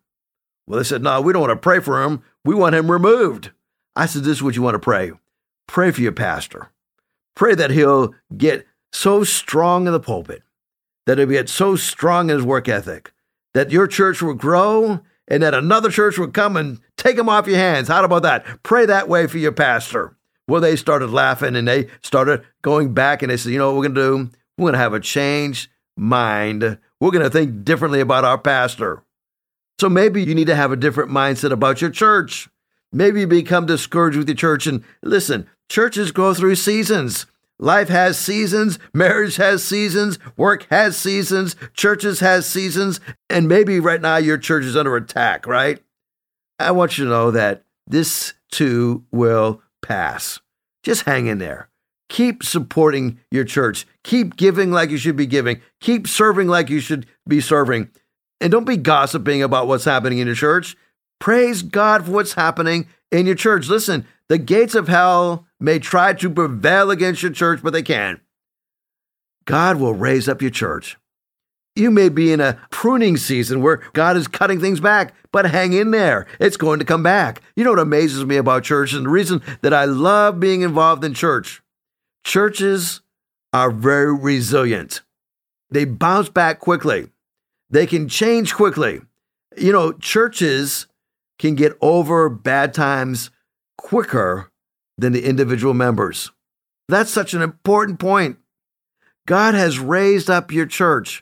Well, 0.67 0.77
they 0.77 0.83
said, 0.83 1.01
No, 1.01 1.21
we 1.21 1.33
don't 1.33 1.41
want 1.41 1.51
to 1.51 1.55
pray 1.57 1.79
for 1.79 2.03
him. 2.03 2.21
We 2.45 2.53
want 2.53 2.75
him 2.75 2.91
removed. 2.91 3.51
I 3.95 4.05
said, 4.05 4.23
This 4.23 4.37
is 4.37 4.43
what 4.43 4.55
you 4.55 4.61
want 4.61 4.75
to 4.75 4.79
pray. 4.79 5.11
Pray 5.67 5.91
for 5.91 6.01
your 6.01 6.11
pastor. 6.11 6.69
Pray 7.35 7.55
that 7.55 7.71
he'll 7.71 8.13
get 8.35 8.67
so 8.91 9.23
strong 9.23 9.87
in 9.87 9.93
the 9.93 9.99
pulpit, 9.99 10.43
that 11.05 11.17
he'll 11.17 11.27
get 11.27 11.49
so 11.49 11.75
strong 11.75 12.29
in 12.29 12.37
his 12.37 12.45
work 12.45 12.69
ethic, 12.69 13.11
that 13.53 13.71
your 13.71 13.87
church 13.87 14.21
will 14.21 14.35
grow 14.35 15.01
and 15.27 15.41
that 15.41 15.53
another 15.53 15.89
church 15.89 16.17
will 16.17 16.27
come 16.27 16.57
and 16.57 16.79
take 16.97 17.17
him 17.17 17.29
off 17.29 17.47
your 17.47 17.57
hands. 17.57 17.87
How 17.87 18.03
about 18.03 18.23
that? 18.23 18.61
Pray 18.61 18.85
that 18.85 19.09
way 19.09 19.25
for 19.25 19.37
your 19.37 19.51
pastor. 19.51 20.15
Well, 20.47 20.61
they 20.61 20.75
started 20.75 21.09
laughing 21.09 21.55
and 21.55 21.67
they 21.67 21.87
started 22.01 22.43
going 22.61 22.93
back 22.93 23.23
and 23.23 23.31
they 23.31 23.37
said, 23.37 23.53
you 23.53 23.57
know 23.57 23.71
what 23.71 23.77
we're 23.77 23.89
going 23.89 23.95
to 23.95 24.01
do? 24.27 24.37
We're 24.57 24.65
going 24.65 24.73
to 24.73 24.79
have 24.79 24.93
a 24.93 24.99
changed 24.99 25.69
mind 25.95 26.77
we're 27.03 27.11
going 27.11 27.25
to 27.25 27.29
think 27.29 27.65
differently 27.65 27.99
about 27.99 28.23
our 28.23 28.37
pastor. 28.37 29.03
So 29.77 29.89
maybe 29.89 30.23
you 30.23 30.33
need 30.33 30.47
to 30.47 30.55
have 30.55 30.71
a 30.71 30.77
different 30.77 31.11
mindset 31.11 31.51
about 31.51 31.81
your 31.81 31.89
church. 31.89 32.47
Maybe 32.93 33.21
you 33.21 33.27
become 33.27 33.65
discouraged 33.65 34.17
with 34.17 34.29
your 34.29 34.35
church. 34.35 34.67
And 34.67 34.83
listen, 35.01 35.47
churches 35.69 36.11
go 36.11 36.33
through 36.33 36.55
seasons. 36.55 37.25
Life 37.59 37.89
has 37.89 38.17
seasons, 38.17 38.79
marriage 38.93 39.37
has 39.37 39.63
seasons, 39.63 40.19
work 40.35 40.67
has 40.69 40.97
seasons, 40.97 41.55
churches 41.73 42.19
has 42.19 42.49
seasons, 42.49 42.99
and 43.29 43.47
maybe 43.47 43.79
right 43.79 44.01
now 44.01 44.17
your 44.17 44.37
church 44.37 44.65
is 44.65 44.75
under 44.75 44.95
attack, 44.97 45.45
right? 45.45 45.81
I 46.59 46.71
want 46.71 46.97
you 46.97 47.05
to 47.05 47.09
know 47.09 47.31
that 47.31 47.63
this 47.87 48.33
too 48.51 49.05
will 49.11 49.61
pass. 49.81 50.39
Just 50.83 51.03
hang 51.03 51.27
in 51.27 51.37
there. 51.37 51.69
Keep 52.09 52.43
supporting 52.43 53.19
your 53.31 53.45
church. 53.45 53.87
Keep 54.03 54.35
giving 54.35 54.71
like 54.71 54.89
you 54.89 54.97
should 54.97 55.15
be 55.15 55.25
giving. 55.25 55.61
Keep 55.79 56.07
serving 56.07 56.47
like 56.47 56.69
you 56.69 56.79
should 56.79 57.05
be 57.27 57.39
serving. 57.39 57.89
And 58.41 58.51
don't 58.51 58.65
be 58.65 58.77
gossiping 58.77 59.41
about 59.41 59.67
what's 59.67 59.85
happening 59.85 60.19
in 60.19 60.27
your 60.27 60.35
church. 60.35 60.75
Praise 61.19 61.61
God 61.61 62.05
for 62.05 62.11
what's 62.11 62.33
happening 62.33 62.87
in 63.11 63.25
your 63.25 63.35
church. 63.35 63.67
Listen, 63.67 64.05
the 64.27 64.37
gates 64.37 64.75
of 64.75 64.87
hell 64.87 65.45
may 65.59 65.79
try 65.79 66.13
to 66.13 66.29
prevail 66.29 66.91
against 66.91 67.21
your 67.21 67.31
church, 67.31 67.61
but 67.63 67.73
they 67.73 67.83
can't. 67.83 68.19
God 69.45 69.77
will 69.79 69.93
raise 69.93 70.27
up 70.27 70.41
your 70.41 70.51
church. 70.51 70.97
You 71.75 71.89
may 71.89 72.09
be 72.09 72.31
in 72.31 72.39
a 72.39 72.59
pruning 72.69 73.17
season 73.17 73.61
where 73.61 73.77
God 73.93 74.15
is 74.15 74.27
cutting 74.27 74.59
things 74.59 74.79
back, 74.79 75.13
but 75.31 75.49
hang 75.49 75.73
in 75.73 75.91
there. 75.91 76.27
It's 76.39 76.57
going 76.57 76.79
to 76.79 76.85
come 76.85 77.01
back. 77.01 77.41
You 77.55 77.63
know 77.63 77.71
what 77.71 77.79
amazes 77.79 78.25
me 78.25 78.37
about 78.37 78.63
church 78.63 78.93
and 78.93 79.05
the 79.05 79.09
reason 79.09 79.41
that 79.61 79.73
I 79.73 79.85
love 79.85 80.39
being 80.39 80.61
involved 80.61 81.03
in 81.03 81.13
church? 81.13 81.61
Churches 82.23 83.01
are 83.53 83.71
very 83.71 84.13
resilient. 84.13 85.01
They 85.71 85.85
bounce 85.85 86.29
back 86.29 86.59
quickly. 86.59 87.09
They 87.69 87.87
can 87.87 88.07
change 88.07 88.53
quickly. 88.53 89.01
You 89.57 89.71
know, 89.71 89.93
churches 89.93 90.85
can 91.43 91.55
get 91.55 91.77
over 91.81 92.29
bad 92.29 92.73
times 92.73 93.29
quicker 93.77 94.49
than 94.97 95.11
the 95.11 95.25
individual 95.25 95.73
members. 95.73 96.31
That's 96.87 97.11
such 97.11 97.33
an 97.33 97.41
important 97.41 97.99
point. 97.99 98.37
God 99.27 99.53
has 99.53 99.77
raised 99.77 100.29
up 100.29 100.53
your 100.53 100.65
church 100.65 101.21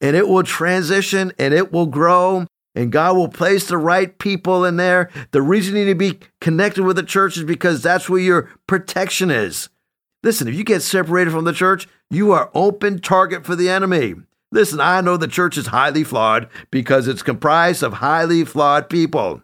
and 0.00 0.16
it 0.16 0.26
will 0.26 0.42
transition 0.42 1.34
and 1.38 1.52
it 1.52 1.70
will 1.70 1.84
grow 1.84 2.46
and 2.74 2.90
God 2.90 3.14
will 3.14 3.28
place 3.28 3.66
the 3.66 3.76
right 3.76 4.18
people 4.18 4.64
in 4.64 4.78
there. 4.78 5.10
The 5.32 5.42
reason 5.42 5.76
you 5.76 5.84
need 5.84 5.92
to 5.92 5.94
be 5.94 6.18
connected 6.40 6.84
with 6.84 6.96
the 6.96 7.02
church 7.02 7.36
is 7.36 7.44
because 7.44 7.82
that's 7.82 8.08
where 8.08 8.20
your 8.20 8.48
protection 8.66 9.30
is. 9.30 9.68
Listen, 10.22 10.48
if 10.48 10.54
you 10.54 10.64
get 10.64 10.80
separated 10.80 11.30
from 11.30 11.44
the 11.44 11.52
church, 11.52 11.86
you 12.08 12.32
are 12.32 12.50
open 12.54 13.00
target 13.00 13.44
for 13.44 13.54
the 13.54 13.68
enemy. 13.68 14.14
Listen, 14.50 14.80
I 14.80 15.02
know 15.02 15.18
the 15.18 15.28
church 15.28 15.58
is 15.58 15.66
highly 15.66 16.04
flawed 16.04 16.48
because 16.70 17.06
it's 17.06 17.22
comprised 17.22 17.82
of 17.82 17.94
highly 17.94 18.46
flawed 18.46 18.88
people. 18.88 19.42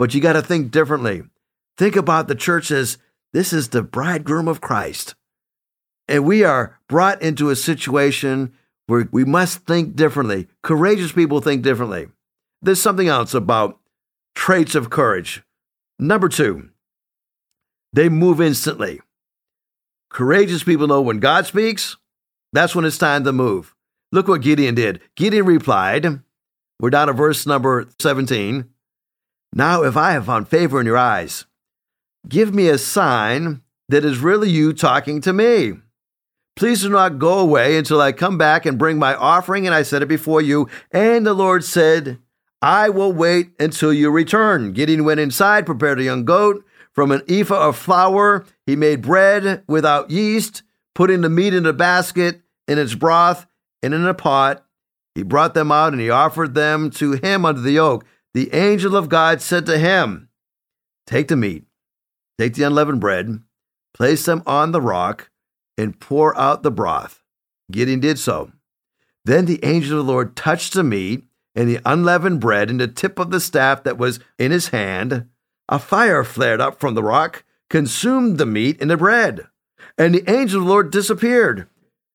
But 0.00 0.14
you 0.14 0.22
got 0.22 0.32
to 0.32 0.40
think 0.40 0.70
differently. 0.70 1.24
Think 1.76 1.94
about 1.94 2.26
the 2.26 2.34
church 2.34 2.70
as 2.70 2.96
this 3.34 3.52
is 3.52 3.68
the 3.68 3.82
bridegroom 3.82 4.48
of 4.48 4.62
Christ. 4.62 5.14
And 6.08 6.24
we 6.24 6.42
are 6.42 6.78
brought 6.88 7.20
into 7.20 7.50
a 7.50 7.54
situation 7.54 8.54
where 8.86 9.06
we 9.12 9.26
must 9.26 9.66
think 9.66 9.94
differently. 9.94 10.48
Courageous 10.62 11.12
people 11.12 11.42
think 11.42 11.60
differently. 11.60 12.08
There's 12.62 12.80
something 12.80 13.08
else 13.08 13.34
about 13.34 13.78
traits 14.34 14.74
of 14.74 14.88
courage. 14.88 15.42
Number 15.98 16.30
two, 16.30 16.70
they 17.92 18.08
move 18.08 18.40
instantly. 18.40 19.02
Courageous 20.08 20.64
people 20.64 20.86
know 20.86 21.02
when 21.02 21.20
God 21.20 21.44
speaks, 21.44 21.98
that's 22.54 22.74
when 22.74 22.86
it's 22.86 22.96
time 22.96 23.24
to 23.24 23.32
move. 23.32 23.74
Look 24.12 24.28
what 24.28 24.40
Gideon 24.40 24.74
did. 24.74 25.02
Gideon 25.14 25.44
replied, 25.44 26.20
We're 26.80 26.88
down 26.88 27.08
to 27.08 27.12
verse 27.12 27.46
number 27.46 27.86
17. 28.00 28.70
Now, 29.52 29.82
if 29.82 29.96
I 29.96 30.12
have 30.12 30.26
found 30.26 30.48
favor 30.48 30.80
in 30.80 30.86
your 30.86 30.96
eyes, 30.96 31.46
give 32.28 32.54
me 32.54 32.68
a 32.68 32.78
sign 32.78 33.62
that 33.88 34.04
is 34.04 34.18
really 34.18 34.48
you 34.48 34.72
talking 34.72 35.20
to 35.22 35.32
me. 35.32 35.74
Please 36.56 36.82
do 36.82 36.90
not 36.90 37.18
go 37.18 37.38
away 37.38 37.76
until 37.76 38.00
I 38.00 38.12
come 38.12 38.38
back 38.38 38.66
and 38.66 38.78
bring 38.78 38.98
my 38.98 39.14
offering, 39.14 39.66
and 39.66 39.74
I 39.74 39.82
set 39.82 40.02
it 40.02 40.08
before 40.08 40.42
you. 40.42 40.68
And 40.92 41.26
the 41.26 41.34
Lord 41.34 41.64
said, 41.64 42.18
I 42.62 42.90
will 42.90 43.12
wait 43.12 43.52
until 43.58 43.92
you 43.92 44.10
return. 44.10 44.72
Gideon 44.72 45.04
went 45.04 45.20
inside, 45.20 45.66
prepared 45.66 45.98
a 45.98 46.04
young 46.04 46.24
goat. 46.24 46.64
From 46.92 47.12
an 47.12 47.22
ephah 47.28 47.68
of 47.68 47.76
flour, 47.76 48.44
he 48.66 48.76
made 48.76 49.02
bread 49.02 49.62
without 49.66 50.10
yeast, 50.10 50.62
putting 50.94 51.22
the 51.22 51.30
meat 51.30 51.54
in 51.54 51.64
a 51.64 51.72
basket, 51.72 52.42
in 52.68 52.78
its 52.78 52.94
broth, 52.94 53.46
and 53.82 53.94
in 53.94 54.06
a 54.06 54.14
pot. 54.14 54.64
He 55.14 55.22
brought 55.22 55.54
them 55.54 55.72
out 55.72 55.92
and 55.92 56.00
he 56.00 56.10
offered 56.10 56.54
them 56.54 56.90
to 56.92 57.12
him 57.12 57.44
under 57.44 57.60
the 57.60 57.78
oak. 57.78 58.04
The 58.32 58.54
angel 58.54 58.94
of 58.96 59.08
God 59.08 59.42
said 59.42 59.66
to 59.66 59.78
him, 59.78 60.28
Take 61.06 61.28
the 61.28 61.36
meat, 61.36 61.64
take 62.38 62.54
the 62.54 62.62
unleavened 62.62 63.00
bread, 63.00 63.40
place 63.92 64.24
them 64.24 64.42
on 64.46 64.70
the 64.70 64.80
rock, 64.80 65.30
and 65.76 65.98
pour 65.98 66.36
out 66.38 66.62
the 66.62 66.70
broth. 66.70 67.22
Gideon 67.70 68.00
did 68.00 68.18
so. 68.18 68.52
Then 69.24 69.46
the 69.46 69.64
angel 69.64 69.98
of 69.98 70.06
the 70.06 70.12
Lord 70.12 70.36
touched 70.36 70.74
the 70.74 70.84
meat 70.84 71.24
and 71.54 71.68
the 71.68 71.80
unleavened 71.84 72.40
bread 72.40 72.70
in 72.70 72.78
the 72.78 72.88
tip 72.88 73.18
of 73.18 73.30
the 73.30 73.40
staff 73.40 73.82
that 73.82 73.98
was 73.98 74.20
in 74.38 74.52
his 74.52 74.68
hand. 74.68 75.28
A 75.68 75.78
fire 75.78 76.24
flared 76.24 76.60
up 76.60 76.78
from 76.78 76.94
the 76.94 77.02
rock, 77.02 77.44
consumed 77.68 78.38
the 78.38 78.46
meat 78.46 78.80
and 78.80 78.90
the 78.90 78.96
bread, 78.96 79.46
and 79.98 80.14
the 80.14 80.28
angel 80.30 80.60
of 80.60 80.66
the 80.66 80.70
Lord 80.70 80.90
disappeared. 80.90 81.66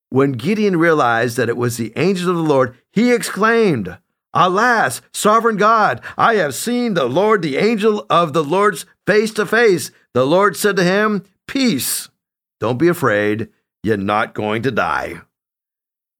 When 0.10 0.34
Gideon 0.34 0.78
realized 0.78 1.38
that 1.38 1.50
it 1.50 1.58
was 1.58 1.78
the 1.78 1.94
angel 1.98 2.30
of 2.30 2.38
the 2.38 2.42
Lord, 2.42 2.78
he 2.92 3.12
exclaimed, 3.12 3.98
Alas, 4.36 5.02
sovereign 5.14 5.56
God, 5.56 6.02
I 6.18 6.36
have 6.36 6.54
seen 6.54 6.94
the 6.94 7.06
Lord, 7.06 7.42
the 7.42 7.58
angel 7.58 8.06
of 8.10 8.34
the 8.34 8.44
Lord's 8.44 8.86
face 9.08 9.34
to 9.36 9.46
face. 9.46 9.92
The 10.14 10.26
Lord 10.26 10.58
said 10.58 10.76
to 10.76 10.84
him, 10.84 11.24
Peace, 11.48 12.10
don't 12.60 12.78
be 12.78 12.90
afraid, 12.90 13.48
you're 13.82 13.98
not 13.98 14.34
going 14.34 14.62
to 14.64 14.72
die. 14.72 15.22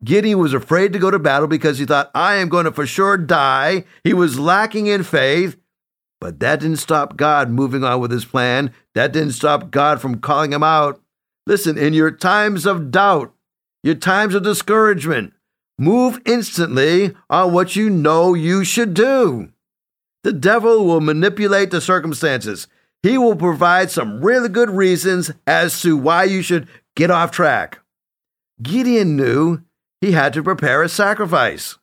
Gideon 0.04 0.40
was 0.40 0.54
afraid 0.54 0.94
to 0.94 1.00
go 1.00 1.12
to 1.12 1.20
battle 1.20 1.48
because 1.48 1.80
he 1.80 1.86
thought, 1.86 2.12
I 2.14 2.36
am 2.36 2.48
going 2.48 2.66
to 2.66 2.72
for 2.72 2.86
sure 2.86 3.18
die. 3.18 3.86
He 4.04 4.14
was 4.14 4.40
lacking 4.40 4.88
in 4.88 5.04
faith. 5.04 5.58
But 6.22 6.40
that 6.40 6.62
didn't 6.62 6.78
stop 6.78 7.18
God 7.18 7.50
moving 7.50 7.84
on 7.84 8.00
with 8.00 8.12
his 8.12 8.26
plan. 8.26 8.72
That 8.94 9.12
didn't 9.12 9.34
stop 9.34 9.72
God 9.72 10.00
from 10.00 10.20
calling 10.20 10.54
him 10.54 10.64
out. 10.64 11.02
Listen, 11.46 11.78
in 11.78 11.94
your 11.94 12.12
times 12.12 12.66
of 12.66 12.92
doubt, 12.92 13.34
your 13.84 13.96
times 13.96 14.34
of 14.34 14.44
discouragement. 14.44 15.34
Move 15.78 16.22
instantly 16.26 17.16
on 17.30 17.54
what 17.54 17.76
you 17.76 17.90
know 17.90 18.34
you 18.34 18.64
should 18.64 18.94
do. 18.94 19.50
The 20.24 20.34
devil 20.34 20.86
will 20.86 21.02
manipulate 21.02 21.72
the 21.72 21.82
circumstances. 21.82 22.68
He 23.04 23.18
will 23.18 23.36
provide 23.36 23.92
some 23.92 24.22
really 24.22 24.50
good 24.50 24.70
reasons 24.70 25.32
as 25.46 25.82
to 25.82 25.98
why 25.98 26.24
you 26.24 26.42
should 26.42 26.68
get 26.96 27.12
off 27.12 27.32
track. 27.32 27.80
Gideon 28.62 29.16
knew 29.16 29.62
he 30.02 30.14
had 30.14 30.34
to 30.34 30.42
prepare 30.42 30.82
a 30.82 30.90
sacrifice. 30.90 31.78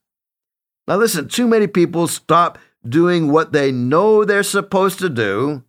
Now, 0.88 0.96
listen, 0.96 1.28
too 1.28 1.46
many 1.46 1.66
people 1.66 2.08
stop 2.08 2.58
doing 2.88 3.30
what 3.30 3.52
they 3.52 3.70
know 3.70 4.24
they're 4.24 4.42
supposed 4.42 4.98
to 4.98 5.08
do, 5.08 5.62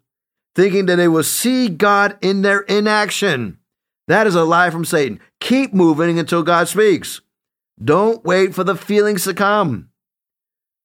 thinking 0.56 0.88
that 0.88 0.96
they 0.96 1.08
will 1.08 1.24
see 1.24 1.70
God 1.70 2.18
in 2.22 2.42
their 2.42 2.62
inaction. 2.62 3.60
That 4.08 4.28
is 4.28 4.36
a 4.36 4.44
lie 4.44 4.70
from 4.70 4.86
Satan. 4.86 5.20
Keep 5.40 5.74
moving 5.74 6.18
until 6.18 6.42
God 6.42 6.68
speaks. 6.68 7.22
Don't 7.82 8.24
wait 8.24 8.54
for 8.54 8.64
the 8.64 8.76
feelings 8.76 9.24
to 9.24 9.34
come. 9.34 9.90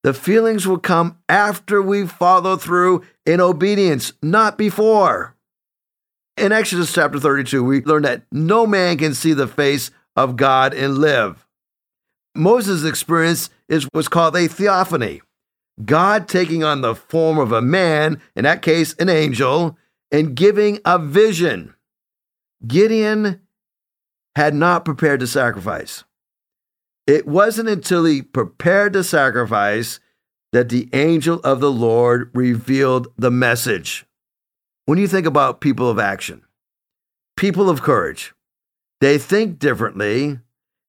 The 0.03 0.13
feelings 0.13 0.65
will 0.65 0.79
come 0.79 1.17
after 1.27 1.81
we 1.81 2.07
follow 2.07 2.55
through 2.55 3.03
in 3.25 3.41
obedience, 3.41 4.13
not 4.23 4.57
before. 4.57 5.35
In 6.37 6.53
Exodus 6.53 6.93
chapter 6.93 7.19
32, 7.19 7.63
we 7.63 7.83
learn 7.83 8.03
that 8.03 8.23
no 8.31 8.65
man 8.65 8.97
can 8.97 9.13
see 9.13 9.33
the 9.33 9.47
face 9.47 9.91
of 10.15 10.37
God 10.37 10.73
and 10.73 10.97
live. 10.97 11.45
Moses' 12.33 12.85
experience 12.85 13.49
is 13.67 13.87
what's 13.91 14.07
called 14.07 14.37
a 14.37 14.47
theophany. 14.47 15.21
God 15.83 16.27
taking 16.27 16.63
on 16.63 16.81
the 16.81 16.95
form 16.95 17.37
of 17.37 17.51
a 17.51 17.61
man, 17.61 18.21
in 18.35 18.43
that 18.43 18.61
case, 18.61 18.93
an 18.95 19.09
angel, 19.09 19.77
and 20.11 20.35
giving 20.35 20.79
a 20.85 20.97
vision. 20.97 21.73
Gideon 22.65 23.41
had 24.35 24.53
not 24.53 24.85
prepared 24.85 25.19
to 25.19 25.27
sacrifice. 25.27 26.03
It 27.09 27.25
wasn't 27.25 27.69
until 27.69 28.05
he 28.05 28.21
prepared 28.21 28.93
to 28.93 29.03
sacrifice 29.03 29.99
that 30.51 30.69
the 30.69 30.87
angel 30.93 31.39
of 31.39 31.59
the 31.59 31.71
Lord 31.71 32.29
revealed 32.35 33.07
the 33.17 33.31
message. 33.31 34.05
When 34.85 34.99
you 34.99 35.07
think 35.07 35.25
about 35.25 35.59
people 35.59 35.89
of 35.89 35.97
action, 35.97 36.43
people 37.35 37.67
of 37.67 37.81
courage, 37.81 38.35
they 39.01 39.17
think 39.17 39.57
differently. 39.57 40.37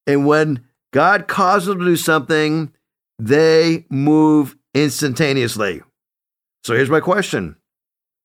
And 0.07 0.27
when 0.27 0.67
God 0.93 1.27
calls 1.27 1.65
them 1.65 1.79
to 1.79 1.87
do 1.87 1.97
something, 1.97 2.71
they 3.19 3.87
move 3.89 4.59
instantaneously. 4.75 5.81
So 6.65 6.75
here's 6.75 6.91
my 6.91 7.01
question 7.01 7.57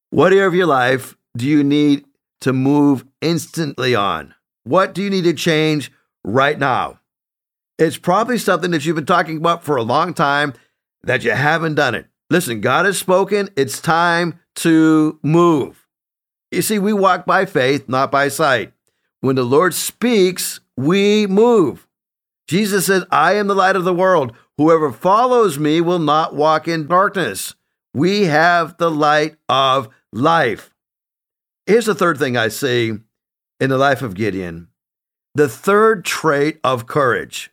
What 0.10 0.34
area 0.34 0.48
of 0.48 0.54
your 0.54 0.68
life 0.68 1.16
do 1.38 1.48
you 1.48 1.64
need 1.64 2.04
to 2.42 2.52
move 2.52 3.06
instantly 3.22 3.96
on? 3.96 4.36
What 4.66 4.94
do 4.94 5.02
you 5.02 5.10
need 5.10 5.24
to 5.24 5.34
change 5.34 5.94
right 6.25 6.60
now? 6.60 7.00
It's 7.77 7.98
probably 7.98 8.38
something 8.38 8.72
that 8.72 8.86
you've 8.86 8.96
been 8.96 9.05
talking 9.05 9.38
about 9.38 9.63
for 9.63 9.75
a 9.75 9.84
long 9.84 10.13
time 10.13 10.53
that 11.03 11.24
you 11.24 11.32
haven't 11.32 11.75
done 11.75 11.96
it. 11.96 12.08
Listen, 12.29 12.62
God 12.62 12.86
has 12.86 12.98
spoken. 12.98 13.50
It's 13.55 13.82
time 13.82 14.39
to 14.58 15.20
move. 15.22 15.86
You 16.51 16.62
see, 16.62 16.79
we 16.79 16.94
walk 16.94 17.25
by 17.25 17.46
faith, 17.46 17.89
not 17.89 18.12
by 18.12 18.29
sight. 18.29 18.74
When 19.22 19.36
the 19.36 19.44
Lord 19.44 19.74
speaks, 19.74 20.60
we 20.77 21.27
move. 21.27 21.88
Jesus 22.48 22.86
said, 22.86 23.03
I 23.12 23.34
am 23.34 23.48
the 23.48 23.55
light 23.55 23.75
of 23.75 23.84
the 23.84 23.94
world. 23.94 24.34
Whoever 24.58 24.91
follows 24.91 25.60
me 25.60 25.82
will 25.82 26.00
not 26.00 26.36
walk 26.36 26.67
in 26.67 26.88
darkness. 26.88 27.55
We 27.94 28.24
have 28.24 28.77
the 28.77 28.91
light 28.91 29.36
of 29.50 29.89
life. 30.13 30.74
Here's 31.65 31.88
the 31.88 31.96
third 31.96 32.17
thing 32.20 32.38
I 32.38 32.48
see 32.48 32.94
in 33.60 33.70
the 33.70 33.77
life 33.77 34.01
of 34.01 34.15
Gideon 34.15 34.70
the 35.34 35.50
third 35.50 36.05
trait 36.05 36.60
of 36.63 36.88
courage 36.88 37.51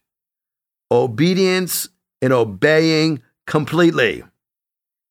obedience 0.92 1.88
and 2.20 2.32
obeying 2.32 3.22
completely. 3.46 4.22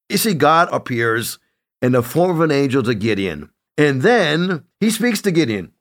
You 0.09 0.17
see, 0.17 0.33
God 0.33 0.69
appears 0.71 1.39
in 1.81 1.93
the 1.93 2.03
form 2.03 2.31
of 2.31 2.41
an 2.41 2.51
angel 2.51 2.83
to 2.83 2.93
Gideon, 2.93 3.49
and 3.77 4.01
then 4.01 4.65
he 4.79 4.89
speaks 4.89 5.21
to 5.21 5.31
Gideon. 5.31 5.71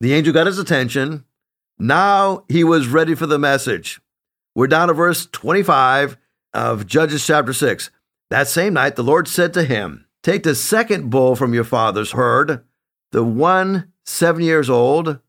The 0.00 0.12
angel 0.12 0.34
got 0.34 0.46
his 0.46 0.58
attention. 0.58 1.24
Now 1.78 2.44
he 2.48 2.64
was 2.64 2.88
ready 2.88 3.14
for 3.14 3.26
the 3.26 3.38
message. 3.38 4.00
We're 4.54 4.66
down 4.66 4.88
to 4.88 4.94
verse 4.94 5.26
25 5.26 6.16
of 6.52 6.86
Judges 6.86 7.26
chapter 7.26 7.52
6. 7.52 7.90
That 8.30 8.48
same 8.48 8.74
night, 8.74 8.96
the 8.96 9.04
Lord 9.04 9.28
said 9.28 9.54
to 9.54 9.64
him, 9.64 10.06
Take 10.22 10.42
the 10.42 10.54
second 10.54 11.10
bull 11.10 11.36
from 11.36 11.54
your 11.54 11.64
father's 11.64 12.12
herd, 12.12 12.64
the 13.12 13.22
one 13.22 13.92
seven 14.04 14.42
years 14.42 14.68
old, 14.68 15.20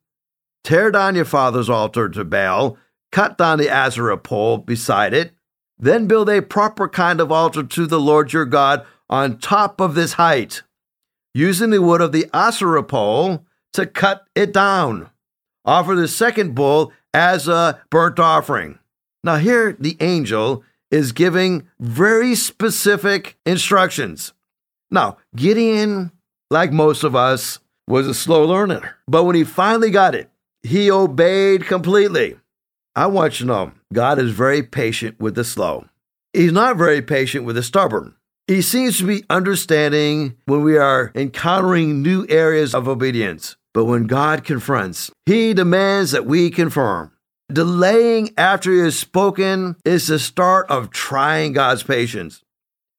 tear 0.64 0.92
down 0.92 1.16
your 1.16 1.26
father's 1.26 1.70
altar 1.70 2.10
to 2.10 2.24
Baal, 2.24 2.78
cut 3.18 3.36
down 3.36 3.58
the 3.58 3.68
Asherah 3.68 4.16
pole 4.16 4.60
beside 4.60 5.12
it, 5.12 5.32
then 5.80 6.06
build 6.06 6.30
a 6.30 6.40
proper 6.40 6.88
kind 6.88 7.20
of 7.20 7.32
altar 7.32 7.64
to 7.64 7.88
the 7.88 8.00
Lord 8.00 8.32
your 8.32 8.46
God 8.46 8.86
on 9.10 9.40
top 9.40 9.82
of 9.82 9.96
this 9.96 10.14
height, 10.14 10.62
using 11.34 11.72
the 11.72 11.82
wood 11.82 12.00
of 12.00 12.12
the 12.12 12.30
Asherah 12.32 12.84
pole 12.84 13.44
to 13.74 13.88
cut 13.88 14.28
it 14.36 14.54
down. 14.54 15.10
Offer 15.66 15.96
the 15.96 16.08
second 16.08 16.54
bull 16.54 16.94
as 17.12 17.48
a 17.48 17.82
burnt 17.90 18.20
offering. 18.20 18.78
Now, 19.24 19.38
here 19.38 19.76
the 19.80 19.98
angel 20.00 20.64
is 20.92 21.12
giving 21.12 21.68
very 21.80 22.36
specific 22.36 23.36
instructions. 23.48 24.34
Now, 24.92 25.18
Gideon, 25.36 26.12
like 26.52 26.72
most 26.72 27.04
of 27.04 27.16
us, 27.16 27.58
was 27.88 28.06
a 28.06 28.14
slow 28.14 28.46
learner, 28.46 28.98
but 29.08 29.24
when 29.24 29.36
he 29.36 29.44
finally 29.44 29.90
got 29.90 30.14
it, 30.14 30.30
he 30.62 30.92
obeyed 30.92 31.66
completely. 31.66 32.38
I 32.98 33.06
want 33.06 33.40
you 33.40 33.46
to 33.46 33.54
know 33.54 33.72
God 33.94 34.18
is 34.18 34.32
very 34.32 34.64
patient 34.64 35.20
with 35.20 35.36
the 35.36 35.44
slow. 35.44 35.86
He's 36.34 36.52
not 36.52 36.78
very 36.78 37.04
patient 37.04 37.46
with 37.46 37.56
the 37.56 37.62
stubborn. 37.62 38.16
He 38.48 38.64
seems 38.64 38.98
to 38.98 39.06
be 39.06 39.24
understanding 39.30 40.36
when 40.46 40.64
we 40.64 40.80
are 40.80 41.12
encountering 41.14 42.02
new 42.02 42.26
areas 42.28 42.74
of 42.74 42.88
obedience. 42.88 43.56
But 43.72 43.86
when 43.86 44.08
God 44.08 44.44
confronts, 44.44 45.12
He 45.28 45.54
demands 45.54 46.10
that 46.10 46.26
we 46.26 46.50
confirm. 46.50 47.12
Delaying 47.54 48.32
after 48.36 48.72
He 48.72 48.80
has 48.80 48.98
spoken 48.98 49.76
is 49.86 50.08
the 50.08 50.18
start 50.18 50.66
of 50.72 50.90
trying 50.90 51.54
God's 51.54 51.84
patience. 51.84 52.42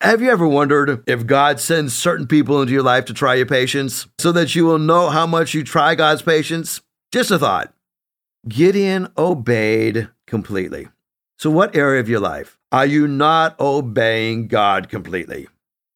Have 0.00 0.23
you 0.23 0.31
ever 0.31 0.47
wondered 0.47 1.02
if 1.09 1.26
God 1.26 1.59
sends 1.59 1.93
certain 1.93 2.28
people 2.28 2.62
into 2.62 2.73
your 2.73 2.85
life 2.85 3.07
to 3.07 3.14
try 3.14 3.35
your 3.35 3.47
patience 3.47 4.07
so 4.21 4.31
that 4.31 4.55
you 4.55 4.64
will 4.64 4.78
know 4.78 5.11
how 5.11 5.26
much 5.26 5.55
you 5.55 5.64
try 5.64 5.97
God's 5.97 6.23
patience? 6.23 6.83
Just 7.11 7.33
a 7.33 7.38
thought. 7.40 7.75
Gideon 8.49 9.09
obeyed 9.19 10.09
completely. 10.26 10.88
So, 11.38 11.50
what 11.50 11.76
area 11.76 12.00
of 12.00 12.09
your 12.09 12.21
life 12.21 12.59
are 12.73 12.87
you 12.87 13.07
not 13.07 13.59
obeying 13.61 14.49
God 14.49 14.88
completely? 14.88 15.49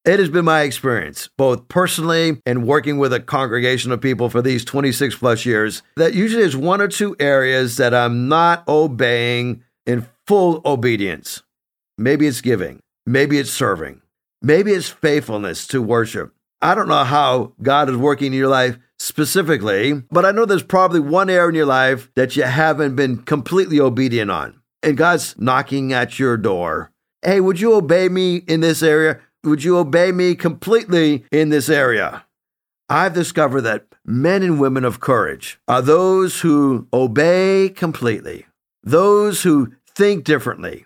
It 0.05 0.19
has 0.19 0.29
been 0.29 0.45
my 0.45 0.61
experience, 0.61 1.29
both 1.37 1.69
personally 1.69 2.41
and 2.45 2.67
working 2.67 2.97
with 2.97 3.13
a 3.13 3.21
congregation 3.21 3.91
of 3.91 4.01
people 4.01 4.29
for 4.29 4.41
these 4.41 4.65
26 4.65 5.15
plus 5.15 5.45
years, 5.45 5.81
that 5.95 6.13
usually 6.13 6.41
there's 6.41 6.57
one 6.57 6.81
or 6.81 6.89
two 6.89 7.15
areas 7.19 7.77
that 7.77 7.93
I'm 7.93 8.27
not 8.27 8.67
obeying 8.67 9.63
in 9.85 10.07
full 10.27 10.61
obedience. 10.65 11.41
Maybe 11.97 12.27
it's 12.27 12.41
giving, 12.41 12.81
maybe 13.05 13.39
it's 13.39 13.51
serving, 13.51 14.01
maybe 14.41 14.73
it's 14.73 14.89
faithfulness 14.89 15.65
to 15.67 15.81
worship. 15.81 16.33
I 16.61 16.75
don't 16.75 16.89
know 16.89 17.03
how 17.05 17.53
God 17.61 17.89
is 17.89 17.97
working 17.97 18.27
in 18.27 18.39
your 18.39 18.49
life 18.49 18.77
specifically, 19.03 20.01
but 20.11 20.25
I 20.25 20.31
know 20.31 20.45
there's 20.45 20.63
probably 20.63 21.01
one 21.01 21.29
area 21.29 21.49
in 21.49 21.55
your 21.55 21.65
life 21.65 22.09
that 22.15 22.35
you 22.35 22.43
haven't 22.43 22.95
been 22.95 23.17
completely 23.17 23.79
obedient 23.79 24.31
on. 24.31 24.61
And 24.81 24.97
God's 24.97 25.35
knocking 25.37 25.91
at 25.91 26.19
your 26.19 26.37
door. 26.37 26.91
Hey, 27.21 27.39
would 27.39 27.59
you 27.59 27.73
obey 27.73 28.09
me 28.09 28.37
in 28.47 28.61
this 28.61 28.81
area? 28.81 29.19
Would 29.43 29.63
you 29.63 29.77
obey 29.77 30.11
me 30.11 30.35
completely 30.35 31.25
in 31.31 31.49
this 31.49 31.69
area? 31.69 32.25
I've 32.87 33.13
discovered 33.13 33.61
that 33.61 33.87
men 34.05 34.41
and 34.41 34.59
women 34.59 34.85
of 34.85 34.99
courage 34.99 35.59
are 35.67 35.81
those 35.81 36.41
who 36.41 36.87
obey 36.93 37.69
completely, 37.69 38.45
those 38.83 39.43
who 39.43 39.73
think 39.95 40.23
differently, 40.23 40.85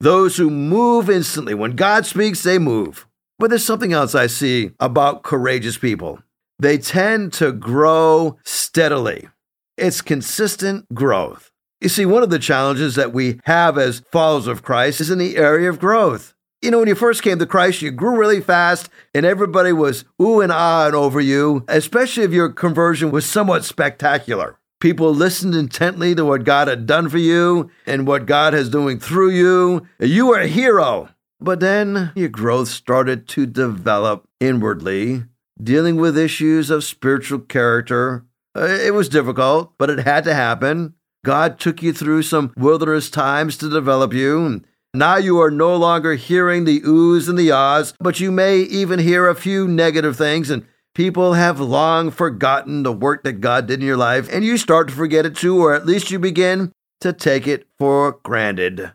those 0.00 0.36
who 0.36 0.50
move 0.50 1.10
instantly. 1.10 1.54
When 1.54 1.76
God 1.76 2.06
speaks, 2.06 2.42
they 2.42 2.58
move. 2.58 3.06
But 3.38 3.50
there's 3.50 3.64
something 3.64 3.92
else 3.92 4.14
I 4.14 4.26
see 4.26 4.72
about 4.80 5.22
courageous 5.22 5.78
people. 5.78 6.20
They 6.58 6.78
tend 6.78 7.32
to 7.34 7.52
grow 7.52 8.38
steadily. 8.44 9.28
It's 9.76 10.00
consistent 10.00 10.92
growth. 10.92 11.52
You 11.80 11.88
see, 11.88 12.04
one 12.04 12.24
of 12.24 12.30
the 12.30 12.40
challenges 12.40 12.96
that 12.96 13.12
we 13.12 13.38
have 13.44 13.78
as 13.78 14.02
followers 14.10 14.48
of 14.48 14.62
Christ 14.62 15.00
is 15.00 15.10
in 15.10 15.18
the 15.18 15.36
area 15.36 15.70
of 15.70 15.78
growth. 15.78 16.34
You 16.60 16.72
know, 16.72 16.80
when 16.80 16.88
you 16.88 16.96
first 16.96 17.22
came 17.22 17.38
to 17.38 17.46
Christ, 17.46 17.82
you 17.82 17.92
grew 17.92 18.18
really 18.18 18.40
fast 18.40 18.88
and 19.14 19.24
everybody 19.24 19.72
was 19.72 20.04
ooh 20.20 20.40
and 20.40 20.50
ah 20.50 20.90
over 20.90 21.20
you, 21.20 21.64
especially 21.68 22.24
if 22.24 22.32
your 22.32 22.48
conversion 22.48 23.12
was 23.12 23.24
somewhat 23.24 23.64
spectacular. 23.64 24.58
People 24.80 25.14
listened 25.14 25.54
intently 25.54 26.16
to 26.16 26.24
what 26.24 26.42
God 26.42 26.66
had 26.66 26.86
done 26.86 27.08
for 27.08 27.18
you 27.18 27.70
and 27.86 28.08
what 28.08 28.26
God 28.26 28.54
is 28.54 28.68
doing 28.68 28.98
through 28.98 29.30
you. 29.30 29.86
You 30.00 30.26
were 30.26 30.40
a 30.40 30.48
hero. 30.48 31.10
But 31.40 31.60
then 31.60 32.10
your 32.16 32.28
growth 32.28 32.68
started 32.68 33.28
to 33.28 33.46
develop 33.46 34.28
inwardly, 34.40 35.22
dealing 35.62 35.96
with 35.96 36.16
issues 36.16 36.70
of 36.70 36.84
spiritual 36.84 37.40
character. 37.40 38.24
Uh, 38.56 38.66
it 38.66 38.94
was 38.94 39.08
difficult, 39.08 39.74
but 39.78 39.90
it 39.90 40.00
had 40.00 40.24
to 40.24 40.34
happen. 40.34 40.94
God 41.24 41.58
took 41.58 41.82
you 41.82 41.92
through 41.92 42.22
some 42.22 42.52
wilderness 42.56 43.10
times 43.10 43.56
to 43.58 43.68
develop 43.68 44.12
you. 44.12 44.62
Now 44.94 45.16
you 45.16 45.40
are 45.40 45.50
no 45.50 45.76
longer 45.76 46.14
hearing 46.14 46.64
the 46.64 46.80
oohs 46.80 47.28
and 47.28 47.38
the 47.38 47.50
ahs, 47.50 47.92
but 48.00 48.20
you 48.20 48.32
may 48.32 48.58
even 48.58 48.98
hear 48.98 49.28
a 49.28 49.34
few 49.34 49.68
negative 49.68 50.16
things, 50.16 50.48
and 50.50 50.66
people 50.94 51.34
have 51.34 51.60
long 51.60 52.10
forgotten 52.10 52.82
the 52.82 52.92
work 52.92 53.22
that 53.24 53.40
God 53.40 53.66
did 53.66 53.80
in 53.80 53.86
your 53.86 53.96
life, 53.96 54.28
and 54.32 54.44
you 54.44 54.56
start 54.56 54.88
to 54.88 54.94
forget 54.94 55.26
it 55.26 55.36
too, 55.36 55.60
or 55.60 55.74
at 55.74 55.86
least 55.86 56.10
you 56.10 56.18
begin 56.18 56.72
to 57.00 57.12
take 57.12 57.46
it 57.46 57.66
for 57.78 58.18
granted. 58.22 58.92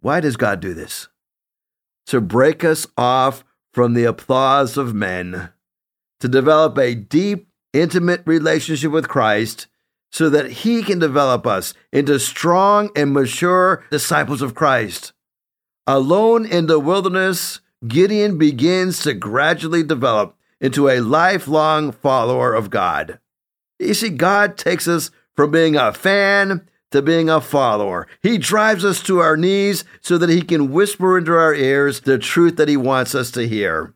Why 0.00 0.20
does 0.20 0.36
God 0.36 0.60
do 0.60 0.74
this? 0.74 1.08
to 2.06 2.20
break 2.20 2.64
us 2.64 2.86
off 2.96 3.44
from 3.76 3.92
the 3.92 4.04
applause 4.04 4.78
of 4.78 4.94
men, 4.94 5.50
to 6.18 6.26
develop 6.26 6.78
a 6.78 6.94
deep, 6.94 7.46
intimate 7.74 8.22
relationship 8.24 8.90
with 8.90 9.06
Christ 9.06 9.66
so 10.10 10.30
that 10.30 10.50
He 10.50 10.82
can 10.82 10.98
develop 10.98 11.46
us 11.46 11.74
into 11.92 12.18
strong 12.18 12.88
and 12.96 13.12
mature 13.12 13.84
disciples 13.90 14.40
of 14.40 14.54
Christ. 14.54 15.12
Alone 15.86 16.46
in 16.46 16.68
the 16.68 16.80
wilderness, 16.80 17.60
Gideon 17.86 18.38
begins 18.38 19.00
to 19.02 19.12
gradually 19.12 19.82
develop 19.82 20.34
into 20.58 20.88
a 20.88 21.00
lifelong 21.00 21.92
follower 21.92 22.54
of 22.54 22.70
God. 22.70 23.20
You 23.78 23.92
see, 23.92 24.08
God 24.08 24.56
takes 24.56 24.88
us 24.88 25.10
from 25.34 25.50
being 25.50 25.76
a 25.76 25.92
fan 25.92 26.66
to 26.96 27.02
being 27.02 27.28
a 27.28 27.40
follower. 27.40 28.08
He 28.22 28.38
drives 28.38 28.84
us 28.84 29.02
to 29.02 29.20
our 29.20 29.36
knees 29.36 29.84
so 30.00 30.18
that 30.18 30.30
He 30.30 30.42
can 30.42 30.72
whisper 30.72 31.16
into 31.16 31.32
our 31.32 31.54
ears 31.54 32.00
the 32.00 32.18
truth 32.18 32.56
that 32.56 32.68
He 32.68 32.76
wants 32.76 33.14
us 33.14 33.30
to 33.32 33.46
hear. 33.46 33.94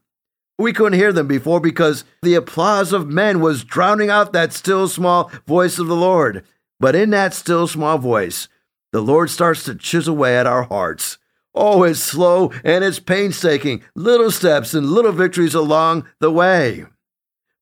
We 0.58 0.74
couldn't 0.74 0.98
hear 0.98 1.12
them 1.12 1.26
before 1.26 1.60
because 1.60 2.04
the 2.22 2.34
applause 2.34 2.92
of 2.92 3.08
men 3.08 3.40
was 3.40 3.64
drowning 3.64 4.10
out 4.10 4.34
that 4.34 4.52
still 4.52 4.88
small 4.88 5.32
voice 5.46 5.78
of 5.78 5.86
the 5.86 5.96
Lord. 5.96 6.44
But 6.78 6.94
in 6.94 7.10
that 7.10 7.32
still 7.32 7.66
small 7.66 7.96
voice, 7.96 8.48
the 8.92 9.00
Lord 9.00 9.30
starts 9.30 9.64
to 9.64 9.74
chisel 9.74 10.14
away 10.14 10.36
at 10.36 10.46
our 10.46 10.64
hearts. 10.64 11.16
Oh, 11.54 11.82
it's 11.82 12.00
slow 12.00 12.52
and 12.62 12.84
it's 12.84 13.00
painstaking, 13.00 13.82
little 13.94 14.30
steps 14.30 14.74
and 14.74 14.86
little 14.86 15.12
victories 15.12 15.54
along 15.54 16.06
the 16.20 16.30
way. 16.30 16.84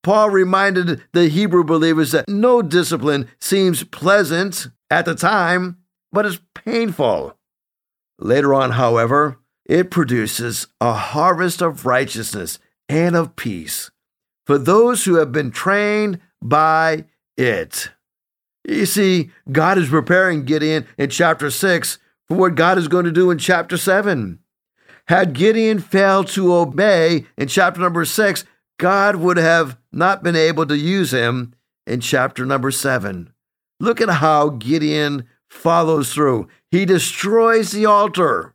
Paul 0.02 0.30
reminded 0.30 1.02
the 1.12 1.28
Hebrew 1.28 1.64
believers 1.64 2.12
that 2.12 2.28
no 2.28 2.62
discipline 2.62 3.28
seems 3.40 3.84
pleasant 3.84 4.68
at 4.90 5.04
the 5.04 5.14
time, 5.14 5.78
but 6.12 6.26
is 6.26 6.40
painful. 6.54 7.36
Later 8.18 8.54
on, 8.54 8.72
however, 8.72 9.38
it 9.66 9.90
produces 9.90 10.66
a 10.80 10.92
harvest 10.92 11.60
of 11.60 11.84
righteousness 11.86 12.58
and 12.88 13.14
of 13.14 13.36
peace 13.36 13.90
for 14.46 14.56
those 14.56 15.04
who 15.04 15.16
have 15.16 15.30
been 15.30 15.50
trained 15.50 16.20
by 16.42 17.04
it. 17.36 17.90
You 18.66 18.86
see, 18.86 19.30
God 19.52 19.78
is 19.78 19.88
preparing 19.88 20.44
Gideon 20.44 20.86
in 20.96 21.10
chapter 21.10 21.50
6 21.50 21.98
for 22.26 22.36
what 22.36 22.54
God 22.54 22.78
is 22.78 22.88
going 22.88 23.04
to 23.04 23.12
do 23.12 23.30
in 23.30 23.38
chapter 23.38 23.76
7. 23.76 24.38
Had 25.06 25.32
Gideon 25.32 25.78
failed 25.78 26.28
to 26.28 26.54
obey 26.54 27.26
in 27.36 27.48
chapter 27.48 27.80
number 27.80 28.04
6, 28.04 28.44
God 28.78 29.16
would 29.16 29.36
have 29.36 29.77
not 29.98 30.22
been 30.22 30.36
able 30.36 30.66
to 30.66 30.76
use 30.76 31.12
him 31.12 31.54
in 31.86 32.00
chapter 32.00 32.46
number 32.46 32.70
7. 32.70 33.32
Look 33.80 34.00
at 34.00 34.08
how 34.08 34.50
Gideon 34.50 35.28
follows 35.48 36.12
through. 36.12 36.48
He 36.70 36.84
destroys 36.84 37.72
the 37.72 37.86
altar. 37.86 38.54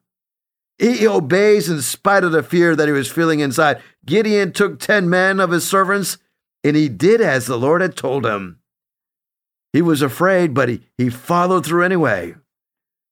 He 0.77 1.07
obeys 1.07 1.69
in 1.69 1.81
spite 1.81 2.23
of 2.23 2.31
the 2.31 2.43
fear 2.43 2.75
that 2.75 2.87
he 2.87 2.91
was 2.91 3.11
feeling 3.11 3.39
inside. 3.39 3.81
Gideon 4.05 4.51
took 4.51 4.79
10 4.79 5.09
men 5.09 5.39
of 5.39 5.51
his 5.51 5.67
servants 5.67 6.17
and 6.63 6.75
he 6.75 6.89
did 6.89 7.21
as 7.21 7.45
the 7.45 7.57
Lord 7.57 7.81
had 7.81 7.95
told 7.95 8.25
him. 8.25 8.59
He 9.71 9.81
was 9.81 10.01
afraid, 10.01 10.53
but 10.53 10.69
he, 10.69 10.81
he 10.97 11.09
followed 11.09 11.65
through 11.65 11.83
anyway. 11.83 12.35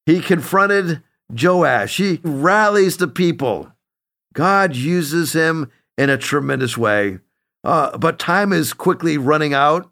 He 0.06 0.22
confronted 0.22 1.02
Joash. 1.30 1.98
He 1.98 2.20
rallies 2.24 2.98
the 2.98 3.08
people. 3.08 3.72
God 4.34 4.76
uses 4.76 5.34
him 5.34 5.72
in 5.98 6.10
a 6.10 6.18
tremendous 6.18 6.78
way. 6.78 7.20
Uh, 7.64 7.98
but 7.98 8.20
time 8.20 8.52
is 8.52 8.74
quickly 8.74 9.18
running 9.18 9.54
out. 9.54 9.92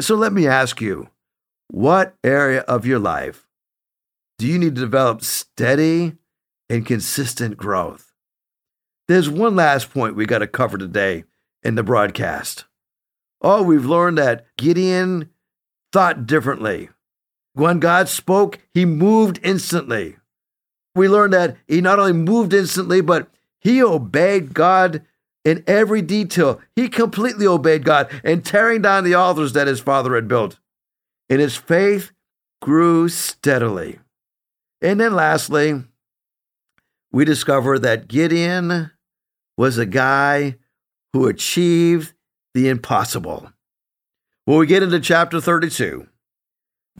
So 0.00 0.14
let 0.14 0.32
me 0.32 0.46
ask 0.46 0.80
you 0.80 1.08
what 1.68 2.14
area 2.22 2.60
of 2.60 2.86
your 2.86 2.98
life 2.98 3.46
do 4.38 4.46
you 4.46 4.58
need 4.58 4.74
to 4.74 4.80
develop 4.80 5.22
steady 5.22 6.16
and 6.68 6.86
consistent 6.86 7.56
growth? 7.56 8.12
There's 9.08 9.28
one 9.28 9.56
last 9.56 9.92
point 9.92 10.16
we 10.16 10.26
got 10.26 10.38
to 10.38 10.46
cover 10.46 10.78
today 10.78 11.24
in 11.62 11.74
the 11.74 11.82
broadcast. 11.82 12.64
Oh, 13.40 13.62
we've 13.62 13.84
learned 13.84 14.18
that 14.18 14.46
Gideon 14.56 15.30
thought 15.92 16.26
differently. 16.26 16.88
When 17.54 17.80
God 17.80 18.08
spoke, 18.08 18.60
he 18.72 18.84
moved 18.84 19.38
instantly. 19.42 20.16
We 20.94 21.08
learned 21.08 21.32
that 21.34 21.56
he 21.66 21.80
not 21.80 21.98
only 21.98 22.12
moved 22.12 22.54
instantly, 22.54 23.00
but 23.00 23.28
he 23.60 23.82
obeyed 23.82 24.54
God 24.54 25.04
in 25.44 25.64
every 25.66 26.02
detail. 26.02 26.60
He 26.76 26.88
completely 26.88 27.46
obeyed 27.46 27.84
God 27.84 28.10
and 28.24 28.44
tearing 28.44 28.82
down 28.82 29.04
the 29.04 29.14
altars 29.14 29.52
that 29.54 29.66
his 29.66 29.80
father 29.80 30.14
had 30.14 30.28
built. 30.28 30.58
And 31.28 31.40
his 31.40 31.56
faith 31.56 32.12
grew 32.60 33.08
steadily. 33.08 33.98
And 34.80 35.00
then 35.00 35.14
lastly, 35.14 35.82
we 37.10 37.24
discover 37.24 37.78
that 37.78 38.08
Gideon 38.08 38.90
was 39.56 39.78
a 39.78 39.86
guy 39.86 40.56
who 41.12 41.28
achieved 41.28 42.14
the 42.54 42.68
impossible. 42.68 43.52
When 44.44 44.58
we 44.58 44.66
get 44.66 44.82
into 44.82 44.98
chapter 45.00 45.40
32, 45.40 46.08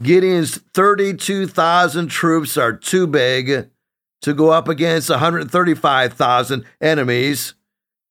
Gideon's 0.01 0.57
32,000 0.73 2.07
troops 2.07 2.57
are 2.57 2.73
too 2.73 3.05
big 3.05 3.69
to 4.21 4.33
go 4.33 4.49
up 4.49 4.67
against 4.67 5.09
135,000 5.09 6.65
enemies. 6.81 7.53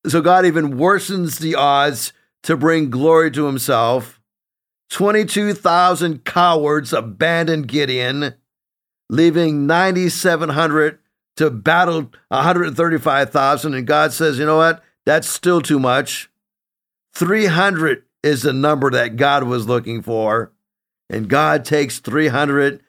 So 0.06 0.20
God 0.20 0.46
even 0.46 0.74
worsens 0.74 1.38
the 1.38 1.54
odds 1.54 2.12
to 2.42 2.56
bring 2.56 2.90
glory 2.90 3.30
to 3.32 3.46
himself. 3.46 4.20
22,000 4.90 6.24
cowards 6.24 6.92
abandoned 6.92 7.68
Gideon, 7.68 8.34
leaving 9.08 9.66
9,700 9.66 10.98
to 11.36 11.50
battle 11.50 12.10
135,000. 12.28 13.74
And 13.74 13.86
God 13.86 14.12
says, 14.12 14.38
you 14.38 14.44
know 14.44 14.58
what? 14.58 14.82
That's 15.06 15.28
still 15.28 15.60
too 15.60 15.78
much. 15.78 16.30
300 17.14 18.02
is 18.22 18.42
the 18.42 18.52
number 18.52 18.90
that 18.90 19.16
God 19.16 19.44
was 19.44 19.66
looking 19.66 20.02
for. 20.02 20.52
And 21.08 21.28
God 21.28 21.64
takes 21.64 21.98
300 22.00 22.82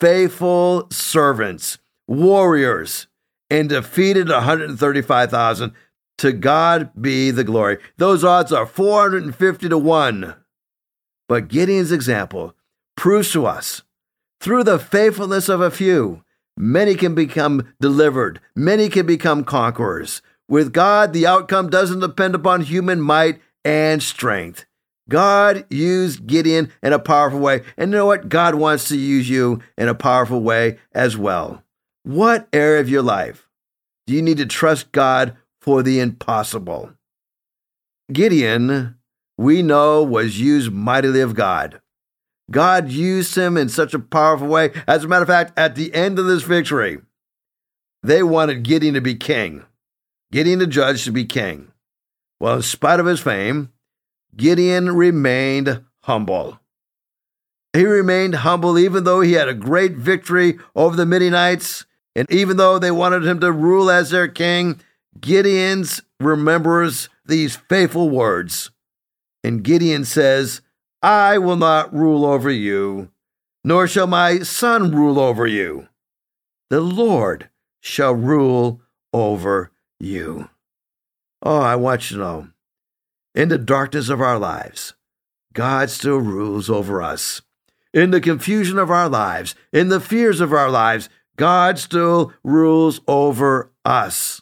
faithful 0.00 0.88
servants, 0.90 1.78
warriors, 2.06 3.06
and 3.50 3.68
defeated 3.68 4.28
135,000. 4.28 5.72
To 6.18 6.32
God 6.32 6.90
be 7.00 7.30
the 7.30 7.44
glory. 7.44 7.78
Those 7.96 8.24
odds 8.24 8.52
are 8.52 8.66
450 8.66 9.68
to 9.68 9.78
1. 9.78 10.34
But 11.28 11.48
Gideon's 11.48 11.92
example 11.92 12.54
proves 12.96 13.32
to 13.32 13.46
us 13.46 13.82
through 14.40 14.64
the 14.64 14.78
faithfulness 14.78 15.48
of 15.48 15.60
a 15.60 15.70
few, 15.70 16.22
many 16.56 16.94
can 16.94 17.14
become 17.14 17.72
delivered, 17.80 18.40
many 18.54 18.88
can 18.88 19.06
become 19.06 19.42
conquerors. 19.42 20.20
With 20.48 20.72
God, 20.72 21.12
the 21.12 21.26
outcome 21.26 21.70
doesn't 21.70 22.00
depend 22.00 22.34
upon 22.34 22.60
human 22.60 23.00
might 23.00 23.40
and 23.64 24.02
strength. 24.02 24.66
God 25.08 25.64
used 25.70 26.26
Gideon 26.26 26.70
in 26.82 26.92
a 26.92 26.98
powerful 26.98 27.40
way. 27.40 27.62
And 27.76 27.90
you 27.90 27.98
know 27.98 28.06
what? 28.06 28.28
God 28.28 28.54
wants 28.54 28.88
to 28.88 28.98
use 28.98 29.28
you 29.28 29.62
in 29.76 29.88
a 29.88 29.94
powerful 29.94 30.40
way 30.40 30.78
as 30.92 31.16
well. 31.16 31.62
What 32.02 32.48
area 32.52 32.80
of 32.80 32.88
your 32.88 33.02
life 33.02 33.48
do 34.06 34.12
you 34.12 34.22
need 34.22 34.38
to 34.38 34.46
trust 34.46 34.92
God 34.92 35.36
for 35.64 35.82
the 35.82 35.98
impossible? 35.98 36.92
Gideon, 38.12 38.96
we 39.38 39.62
know, 39.62 40.02
was 40.02 40.38
used 40.38 40.70
mightily 40.70 41.22
of 41.22 41.34
God. 41.34 41.80
God 42.50 42.90
used 42.90 43.34
him 43.34 43.56
in 43.56 43.70
such 43.70 43.94
a 43.94 43.98
powerful 43.98 44.46
way. 44.46 44.72
As 44.86 45.04
a 45.04 45.08
matter 45.08 45.22
of 45.22 45.28
fact, 45.28 45.58
at 45.58 45.74
the 45.74 45.94
end 45.94 46.18
of 46.18 46.26
this 46.26 46.42
victory, 46.42 46.98
they 48.02 48.22
wanted 48.22 48.62
Gideon 48.62 48.92
to 48.92 49.00
be 49.00 49.14
king, 49.14 49.64
Gideon 50.30 50.58
the 50.58 50.66
judge 50.66 51.02
to 51.04 51.12
be 51.12 51.24
king. 51.24 51.72
Well, 52.38 52.56
in 52.56 52.62
spite 52.62 53.00
of 53.00 53.06
his 53.06 53.20
fame, 53.20 53.72
Gideon 54.36 54.94
remained 54.94 55.82
humble. 56.02 56.60
He 57.72 57.86
remained 57.86 58.34
humble 58.34 58.78
even 58.78 59.04
though 59.04 59.22
he 59.22 59.32
had 59.32 59.48
a 59.48 59.54
great 59.54 59.92
victory 59.92 60.58
over 60.76 60.94
the 60.94 61.06
Midianites, 61.06 61.86
and 62.14 62.30
even 62.30 62.58
though 62.58 62.78
they 62.78 62.90
wanted 62.90 63.24
him 63.24 63.40
to 63.40 63.50
rule 63.50 63.90
as 63.90 64.10
their 64.10 64.28
king, 64.28 64.78
Gideon's 65.20 66.02
remembers 66.20 67.08
these 67.24 67.56
faithful 67.56 68.10
words. 68.10 68.70
And 69.42 69.62
Gideon 69.62 70.04
says, 70.04 70.60
I 71.02 71.38
will 71.38 71.56
not 71.56 71.94
rule 71.94 72.24
over 72.24 72.50
you, 72.50 73.10
nor 73.62 73.86
shall 73.86 74.06
my 74.06 74.40
son 74.40 74.94
rule 74.94 75.18
over 75.18 75.46
you. 75.46 75.88
The 76.70 76.80
Lord 76.80 77.50
shall 77.80 78.14
rule 78.14 78.80
over 79.12 79.70
you. 80.00 80.48
Oh, 81.42 81.60
I 81.60 81.76
want 81.76 82.10
you 82.10 82.16
to 82.16 82.22
know 82.22 82.48
in 83.34 83.48
the 83.48 83.58
darkness 83.58 84.08
of 84.08 84.20
our 84.20 84.38
lives, 84.38 84.94
God 85.52 85.90
still 85.90 86.18
rules 86.18 86.70
over 86.70 87.02
us. 87.02 87.42
In 87.92 88.10
the 88.10 88.20
confusion 88.20 88.78
of 88.78 88.90
our 88.90 89.08
lives, 89.08 89.54
in 89.72 89.88
the 89.88 90.00
fears 90.00 90.40
of 90.40 90.52
our 90.52 90.70
lives, 90.70 91.08
God 91.36 91.78
still 91.78 92.32
rules 92.42 93.00
over 93.06 93.72
us. 93.84 94.40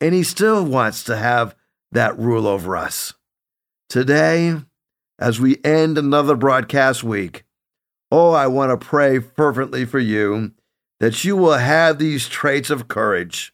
And 0.00 0.14
He 0.14 0.22
still 0.22 0.64
wants 0.64 1.04
to 1.04 1.16
have 1.16 1.54
that 1.92 2.18
rule 2.18 2.46
over 2.46 2.76
us. 2.76 3.14
Today, 3.88 4.54
as 5.18 5.40
we 5.40 5.58
end 5.64 5.98
another 5.98 6.36
broadcast 6.36 7.02
week, 7.02 7.44
oh, 8.10 8.32
I 8.32 8.46
want 8.46 8.70
to 8.70 8.86
pray 8.86 9.18
fervently 9.18 9.84
for 9.84 9.98
you 9.98 10.52
that 11.00 11.24
you 11.24 11.36
will 11.36 11.54
have 11.54 11.98
these 11.98 12.28
traits 12.28 12.70
of 12.70 12.88
courage. 12.88 13.52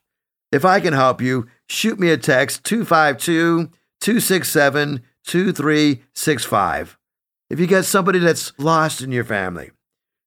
If 0.50 0.64
I 0.64 0.80
can 0.80 0.92
help 0.92 1.20
you, 1.20 1.46
shoot 1.68 1.98
me 1.98 2.11
a 2.11 2.16
text 2.16 2.64
252 2.64 3.70
267 4.00 5.02
2365. 5.24 6.98
If 7.50 7.61
you 7.61 7.66
got 7.66 7.85
somebody 7.85 8.18
that's 8.18 8.52
lost 8.59 9.00
in 9.00 9.12
your 9.12 9.24
family, 9.24 9.70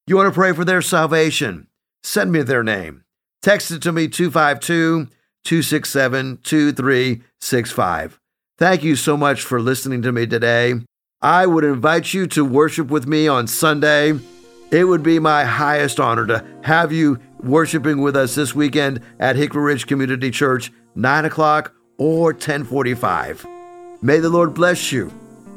you 0.05 0.15
want 0.15 0.27
to 0.27 0.37
pray 0.37 0.53
for 0.53 0.65
their 0.65 0.81
salvation, 0.81 1.67
send 2.03 2.31
me 2.31 2.41
their 2.41 2.63
name. 2.63 3.03
Text 3.41 3.71
it 3.71 3.81
to 3.83 3.91
me 3.91 4.07
252 4.07 5.07
267 5.43 6.39
2365. 6.43 8.19
Thank 8.57 8.83
you 8.83 8.95
so 8.95 9.15
much 9.15 9.41
for 9.41 9.61
listening 9.61 10.01
to 10.01 10.11
me 10.11 10.25
today. 10.25 10.75
I 11.21 11.45
would 11.45 11.63
invite 11.63 12.13
you 12.13 12.27
to 12.27 12.45
worship 12.45 12.89
with 12.89 13.07
me 13.07 13.27
on 13.27 13.47
Sunday. 13.47 14.19
It 14.71 14.83
would 14.83 15.03
be 15.03 15.19
my 15.19 15.45
highest 15.45 15.99
honor 15.99 16.25
to 16.27 16.45
have 16.63 16.91
you 16.91 17.19
worshiping 17.41 18.01
with 18.01 18.15
us 18.15 18.35
this 18.35 18.53
weekend 18.53 19.01
at 19.19 19.35
Hickory 19.35 19.63
Ridge 19.63 19.87
Community 19.87 20.31
Church, 20.31 20.71
9 20.95 21.25
o'clock 21.25 21.73
or 21.97 22.31
1045. 22.31 23.45
May 24.01 24.19
the 24.19 24.29
Lord 24.29 24.53
bless 24.53 24.91
you. 24.91 25.11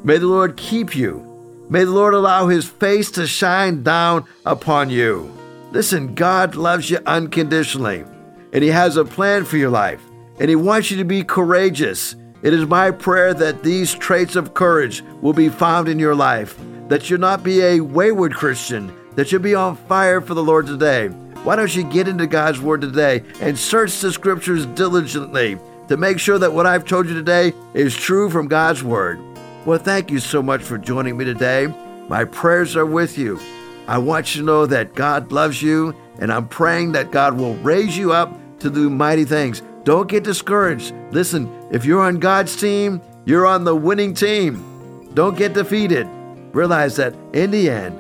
May 0.05 0.19
the 0.19 0.27
Lord 0.27 0.57
keep 0.57 0.95
you. 0.97 1.27
May 1.69 1.85
the 1.85 1.91
Lord 1.91 2.15
allow 2.15 2.49
his 2.49 2.67
face 2.67 3.11
to 3.13 3.27
shine 3.27 3.83
down 3.83 4.25
upon 4.47 4.91
you. 4.91 5.33
Listen, 5.73 6.15
God 6.15 6.55
loves 6.55 6.91
you 6.91 6.99
unconditionally, 7.07 8.05
and 8.53 8.63
he 8.63 8.71
has 8.71 8.97
a 8.97 9.05
plan 9.05 9.45
for 9.45 9.57
your 9.57 9.71
life, 9.71 10.03
and 10.39 10.49
he 10.49 10.57
wants 10.57 10.91
you 10.91 10.97
to 10.99 11.05
be 11.05 11.23
courageous. 11.23 12.17
It 12.43 12.55
is 12.55 12.67
my 12.67 12.91
prayer 12.91 13.35
that 13.35 13.63
these 13.63 13.95
traits 13.95 14.37
of 14.37 14.55
courage 14.55 15.03
will 15.21 15.35
be 15.35 15.49
found 15.49 15.89
in 15.89 15.99
your 15.99 16.15
life, 16.15 16.59
that 16.89 17.09
you'll 17.09 17.21
not 17.21 17.43
be 17.43 17.61
a 17.63 17.81
wayward 17.81 18.35
Christian, 18.35 18.93
that 19.15 19.31
you'll 19.31 19.43
be 19.43 19.55
on 19.55 19.77
fire 19.77 20.21
for 20.21 20.35
the 20.35 20.43
Lord 20.43 20.67
today. 20.67 21.09
Why 21.43 21.57
don't 21.57 21.75
you 21.75 21.85
get 21.85 22.09
into 22.09 22.27
God's 22.27 22.61
Word 22.61 22.81
today 22.81 23.23
and 23.41 23.59
search 23.59 23.99
the 24.01 24.13
Scriptures 24.13 24.67
diligently 24.67 25.59
to 25.89 25.97
make 25.97 26.19
sure 26.19 26.39
that 26.39 26.53
what 26.53 26.67
I've 26.67 26.85
told 26.85 27.09
you 27.09 27.15
today 27.15 27.53
is 27.75 27.95
true 27.95 28.31
from 28.31 28.49
God's 28.49 28.83
Word. 28.83 29.21
Well, 29.67 29.79
thank 29.79 30.11
you 30.11 30.19
so 30.19 30.43
much 30.43 30.63
for 30.63 30.79
joining 30.79 31.17
me 31.17 31.25
today. 31.25 31.67
My 32.09 32.25
prayers 32.25 32.77
are 32.77 32.87
with 32.87 33.19
you. 33.19 33.39
I 33.87 33.99
want 33.99 34.35
you 34.35 34.41
to 34.41 34.47
know 34.47 34.67
that 34.67 34.95
God 34.95 35.33
loves 35.33 35.61
you, 35.61 35.95
and 36.19 36.33
I'm 36.33 36.49
praying 36.49 36.93
that 36.93 37.11
God 37.11 37.37
will 37.37 37.57
raise 37.57 37.97
you 37.97 38.13
up 38.13 38.40
to 38.61 38.71
do 38.71 38.91
mighty 38.91 39.25
things. 39.25 39.63
Don't 39.85 40.09
get 40.09 40.25
discouraged. 40.25 40.95
Listen, 41.11 41.51
if 41.71 41.85
you're 41.85 42.03
on 42.03 42.19
God's 42.19 42.55
team, 42.57 43.01
you're 43.25 43.47
on 43.47 43.65
the 43.65 43.75
winning 43.75 44.15
team. 44.15 45.11
Don't 45.15 45.37
get 45.37 45.55
defeated. 45.55 46.07
Realize 46.53 46.97
that 46.97 47.15
in 47.33 47.51
the 47.51 47.71
end, 47.71 47.99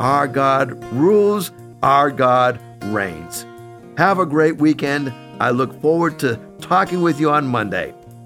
our 0.00 0.28
God 0.28 0.72
rules, 0.92 1.50
our 1.82 2.10
God 2.10 2.60
reigns. 2.84 3.46
Have 3.98 4.18
a 4.18 4.26
great 4.26 4.58
weekend. 4.58 5.12
I 5.40 5.50
look 5.50 5.80
forward 5.80 6.18
to 6.20 6.38
talking 6.60 7.02
with 7.02 7.20
you 7.20 7.30
on 7.30 7.46
Monday. 7.46 7.94